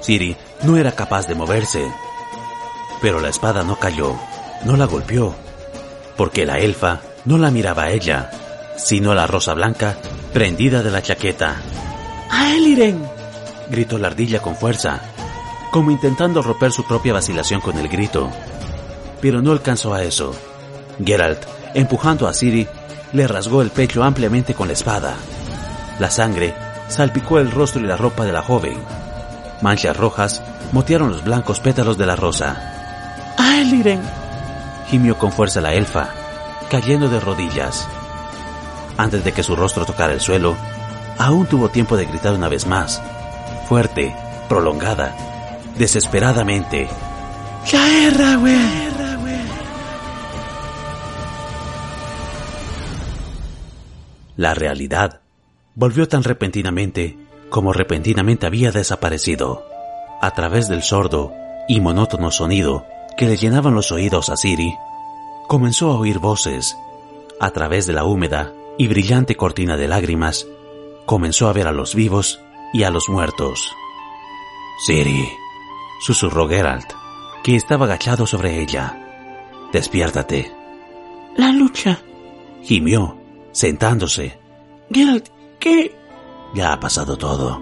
[0.00, 1.84] Siri no era capaz de moverse.
[3.00, 4.14] Pero la espada no cayó,
[4.64, 5.34] no la golpeó,
[6.16, 8.30] porque la elfa no la miraba a ella,
[8.76, 9.96] sino a la rosa blanca
[10.32, 11.56] prendida de la chaqueta.
[12.30, 13.09] ¡A Eliren!
[13.70, 15.00] Gritó la ardilla con fuerza,
[15.70, 18.30] como intentando romper su propia vacilación con el grito.
[19.20, 20.34] Pero no alcanzó a eso.
[21.04, 21.44] Geralt,
[21.74, 22.66] empujando a Siri,
[23.12, 25.14] le rasgó el pecho ampliamente con la espada.
[25.98, 26.54] La sangre
[26.88, 28.78] salpicó el rostro y la ropa de la joven.
[29.62, 30.42] Manchas rojas
[30.72, 33.34] motearon los blancos pétalos de la rosa.
[33.36, 34.02] ¡Ay, Liren!
[34.88, 36.08] Gimió con fuerza la elfa,
[36.70, 37.86] cayendo de rodillas.
[38.96, 40.56] Antes de que su rostro tocara el suelo,
[41.18, 43.00] aún tuvo tiempo de gritar una vez más,
[43.70, 44.12] fuerte,
[44.48, 45.16] prolongada,
[45.78, 46.88] desesperadamente.
[47.70, 48.56] ¡Ya güey!
[54.36, 55.20] La realidad
[55.76, 57.16] volvió tan repentinamente
[57.48, 59.64] como repentinamente había desaparecido.
[60.20, 61.32] A través del sordo
[61.68, 64.74] y monótono sonido que le llenaban los oídos a Siri,
[65.46, 66.76] comenzó a oír voces.
[67.38, 70.48] A través de la húmeda y brillante cortina de lágrimas,
[71.06, 72.40] comenzó a ver a los vivos
[72.72, 73.74] y a los muertos.
[74.86, 75.28] Siri,
[76.00, 76.92] susurró Geralt,
[77.42, 78.96] que estaba agachado sobre ella.
[79.72, 80.52] Despiértate.
[81.36, 81.98] La lucha.
[82.62, 83.16] Gimió,
[83.52, 84.38] sentándose.
[84.90, 85.94] Geralt, ¿qué?
[86.54, 87.60] Ya ha pasado todo.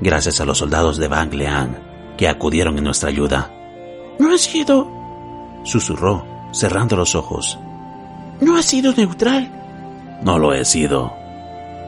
[0.00, 3.50] Gracias a los soldados de Bang Leang que acudieron en nuestra ayuda.
[4.18, 4.86] No ha sido...
[5.64, 7.58] Susurró, cerrando los ojos.
[8.42, 9.50] No ha sido neutral.
[10.22, 11.14] No lo he sido.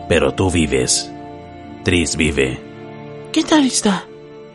[0.09, 1.12] Pero tú vives.
[1.85, 2.61] Tris vive.
[3.33, 4.07] ¿Qué tal está?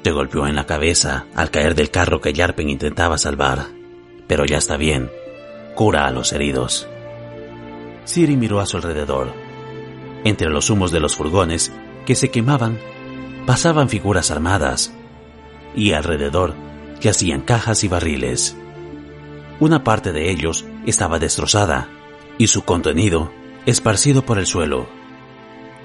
[0.02, 3.66] Te golpeó en la cabeza al caer del carro que Yarpen intentaba salvar.
[4.28, 5.12] Pero ya está bien.
[5.76, 6.88] Cura a los heridos.
[8.06, 9.34] Siri miró a su alrededor.
[10.24, 11.74] Entre los humos de los furgones
[12.06, 12.80] que se quemaban,
[13.46, 14.94] pasaban figuras armadas.
[15.76, 16.56] Y alrededor
[17.02, 18.56] yacían cajas y barriles.
[19.60, 21.90] Una parte de ellos estaba destrozada
[22.38, 23.34] y su contenido
[23.66, 24.97] esparcido por el suelo.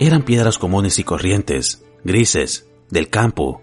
[0.03, 3.63] Eran piedras comunes y corrientes, grises, del campo.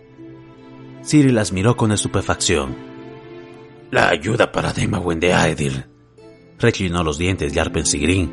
[1.01, 2.77] Siri las miró con estupefacción.
[3.91, 5.87] La ayuda para Dema Wendeaedil.
[6.57, 8.31] Reclinó los dientes de Arpen Sigrin,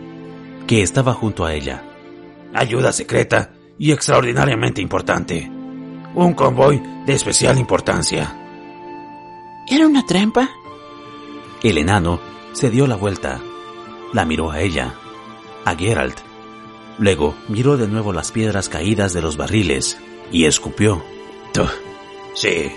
[0.68, 1.82] que estaba junto a ella.
[2.54, 5.50] Ayuda secreta y extraordinariamente importante.
[6.14, 8.36] Un convoy de especial importancia.
[9.68, 10.48] ¿Era una trampa?
[11.60, 12.20] El enano
[12.52, 13.40] se dio la vuelta.
[14.12, 14.94] La miró a ella,
[15.64, 16.25] a Geralt.
[16.98, 19.98] Luego miró de nuevo las piedras caídas de los barriles
[20.32, 21.02] y escupió.
[22.34, 22.70] Sí,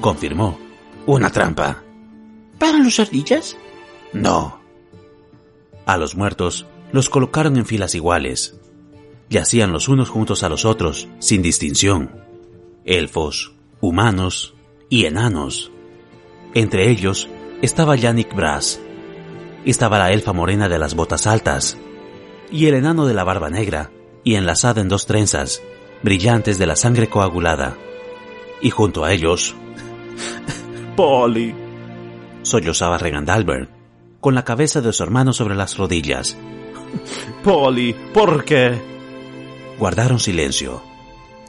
[0.00, 0.58] confirmó.
[1.06, 1.82] Una trampa.
[2.58, 3.56] ¿Para los ardillas?
[4.12, 4.58] No.
[5.84, 8.58] A los muertos los colocaron en filas iguales.
[9.28, 12.22] Yacían los unos juntos a los otros, sin distinción.
[12.84, 14.54] Elfos, humanos
[14.88, 15.70] y enanos.
[16.54, 17.28] Entre ellos
[17.60, 18.80] estaba Yannick Brass.
[19.64, 21.76] Estaba la elfa morena de las botas altas.
[22.50, 23.90] Y el enano de la barba negra,
[24.22, 25.62] y enlazada en dos trenzas,
[26.02, 27.76] brillantes de la sangre coagulada.
[28.60, 29.54] Y junto a ellos...
[30.96, 31.54] Polly.
[32.42, 33.70] Sollozaba Regandalbert,
[34.20, 36.36] con la cabeza de su hermano sobre las rodillas.
[37.44, 38.80] Polly, ¿por qué?
[39.78, 40.82] Guardaron silencio.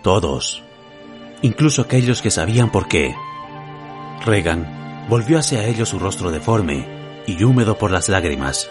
[0.01, 0.63] Todos.
[1.41, 3.15] Incluso aquellos que sabían por qué.
[4.25, 6.87] Regan volvió hacia ellos su rostro deforme
[7.27, 8.69] y húmedo por las lágrimas.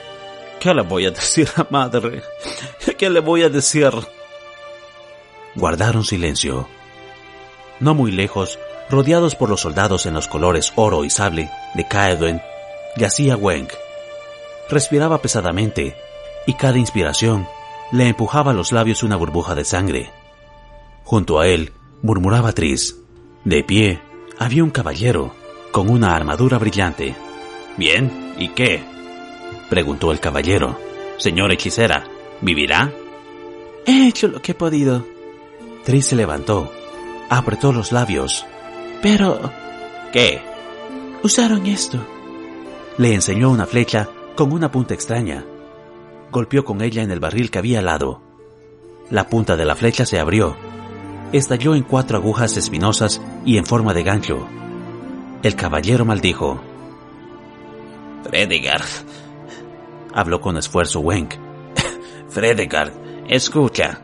[0.64, 2.22] ¿Qué le voy a decir a madre?
[2.96, 3.90] ¿Qué le voy a decir?
[5.54, 6.66] Guardaron silencio.
[7.80, 8.58] No muy lejos,
[8.88, 12.40] rodeados por los soldados en los colores oro y sable de Caedwen,
[12.96, 13.74] yacía Wenk.
[14.70, 15.98] Respiraba pesadamente
[16.46, 17.46] y cada inspiración
[17.92, 20.10] le empujaba a los labios una burbuja de sangre.
[21.04, 22.96] Junto a él murmuraba Tris.
[23.44, 24.00] De pie
[24.38, 25.34] había un caballero
[25.72, 27.14] con una armadura brillante.
[27.76, 28.93] Bien, ¿y qué?
[29.74, 30.78] Preguntó el caballero.
[31.16, 32.06] Señor hechicera,
[32.40, 32.92] ¿vivirá?
[33.84, 35.04] He hecho lo que he podido.
[35.82, 36.70] Tris se levantó,
[37.28, 38.46] apretó los labios.
[39.02, 39.50] Pero...
[40.12, 40.40] ¿Qué?
[41.24, 41.98] Usaron esto.
[42.98, 45.44] Le enseñó una flecha con una punta extraña.
[46.30, 48.22] Golpeó con ella en el barril que había al lado.
[49.10, 50.56] La punta de la flecha se abrió.
[51.32, 54.46] Estalló en cuatro agujas espinosas y en forma de gancho.
[55.42, 56.62] El caballero maldijo.
[58.22, 58.86] Fredegard.
[60.14, 61.34] Habló con esfuerzo Wenk.
[62.28, 62.92] Fredegard,
[63.28, 64.00] escucha.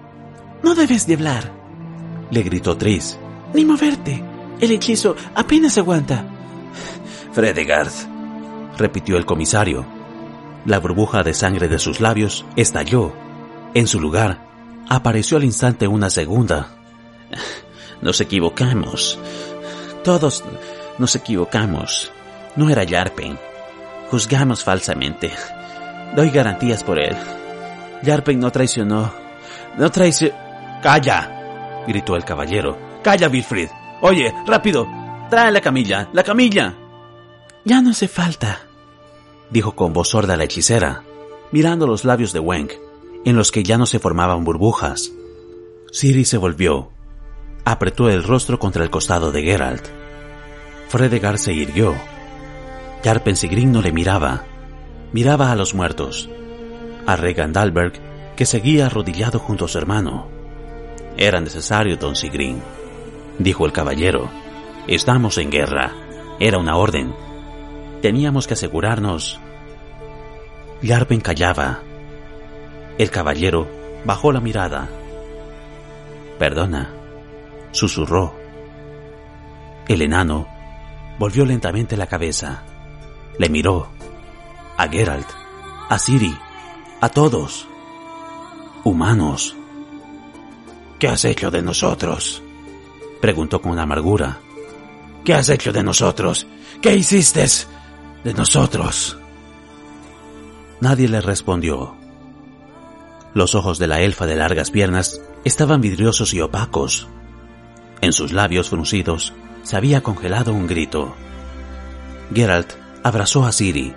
[0.63, 1.53] No debes de hablar.
[2.31, 3.19] Le gritó Tris.
[3.55, 4.23] Ni moverte.
[4.61, 6.25] El hechizo apenas aguanta.
[7.33, 7.93] Fredegard.
[8.77, 9.87] Repitió el comisario.
[10.67, 13.13] La burbuja de sangre de sus labios estalló.
[13.73, 14.47] En su lugar,
[14.89, 16.69] apareció al instante una segunda.
[18.03, 19.19] Nos equivocamos.
[20.03, 20.43] Todos
[20.99, 22.11] nos equivocamos.
[22.57, 23.39] No era Yarpen.
[24.11, 25.31] Juzgamos falsamente.
[26.15, 27.17] Doy garantías por él.
[28.03, 29.13] Yarpen no traicionó.
[29.77, 30.35] No traicionó.
[30.83, 31.85] ¡Calla!
[31.87, 32.77] gritó el caballero.
[33.03, 33.69] ¡Calla, Wilfrid!
[34.01, 34.87] Oye, rápido.
[35.29, 36.75] Trae la camilla, la camilla.
[37.65, 38.63] Ya no hace falta,
[39.51, 41.05] dijo con voz sorda la hechicera,
[41.53, 42.73] mirando los labios de Wenk,
[43.25, 45.13] en los que ya no se formaban burbujas.
[45.93, 46.91] Siri se volvió.
[47.65, 49.87] Apretó el rostro contra el costado de Geralt.
[50.89, 51.95] Fredegar se irguió.
[53.05, 54.45] Jarpen Sigrin no le miraba.
[55.13, 56.29] Miraba a los muertos.
[57.07, 57.95] A Regandalberg,
[58.37, 60.29] que seguía arrodillado junto a su hermano.
[61.17, 62.63] Era necesario, don Sigrin,
[63.39, 64.31] dijo el caballero.
[64.87, 65.93] Estamos en guerra.
[66.39, 67.15] Era una orden.
[68.03, 69.41] Teníamos que asegurarnos.
[70.83, 71.81] Yarpen callaba.
[72.97, 73.69] El caballero
[74.05, 74.89] bajó la mirada.
[76.39, 76.91] Perdona,
[77.73, 78.35] susurró.
[79.89, 80.47] El enano
[81.19, 82.63] volvió lentamente la cabeza.
[83.39, 84.00] Le miró.
[84.81, 85.29] A Geralt,
[85.91, 86.35] a Siri,
[87.03, 87.69] a todos.
[88.83, 89.55] Humanos.
[90.99, 92.43] ¿Qué has hecho de nosotros?
[93.21, 94.39] Preguntó con amargura.
[95.23, 96.47] ¿Qué has hecho de nosotros?
[96.81, 97.45] ¿Qué hiciste
[98.25, 99.19] de nosotros?
[100.81, 101.95] Nadie le respondió.
[103.35, 107.07] Los ojos de la elfa de largas piernas estaban vidriosos y opacos.
[108.01, 111.15] En sus labios fruncidos se había congelado un grito.
[112.33, 112.73] Geralt
[113.05, 113.95] abrazó a Siri.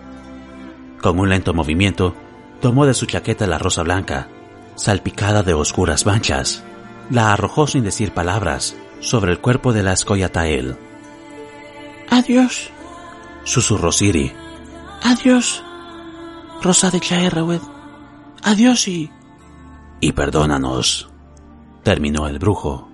[1.04, 2.16] Con un lento movimiento,
[2.62, 4.30] tomó de su chaqueta la rosa blanca,
[4.76, 6.64] salpicada de oscuras manchas.
[7.10, 10.78] La arrojó sin decir palabras sobre el cuerpo de la Escoyatael.
[12.10, 12.70] Adiós,
[13.44, 14.32] susurró Siri.
[15.04, 15.62] Adiós,
[16.62, 17.62] Rosa de Chaerrawed.
[18.42, 19.12] Adiós y...
[20.00, 21.10] Y perdónanos,
[21.84, 22.93] terminó el brujo.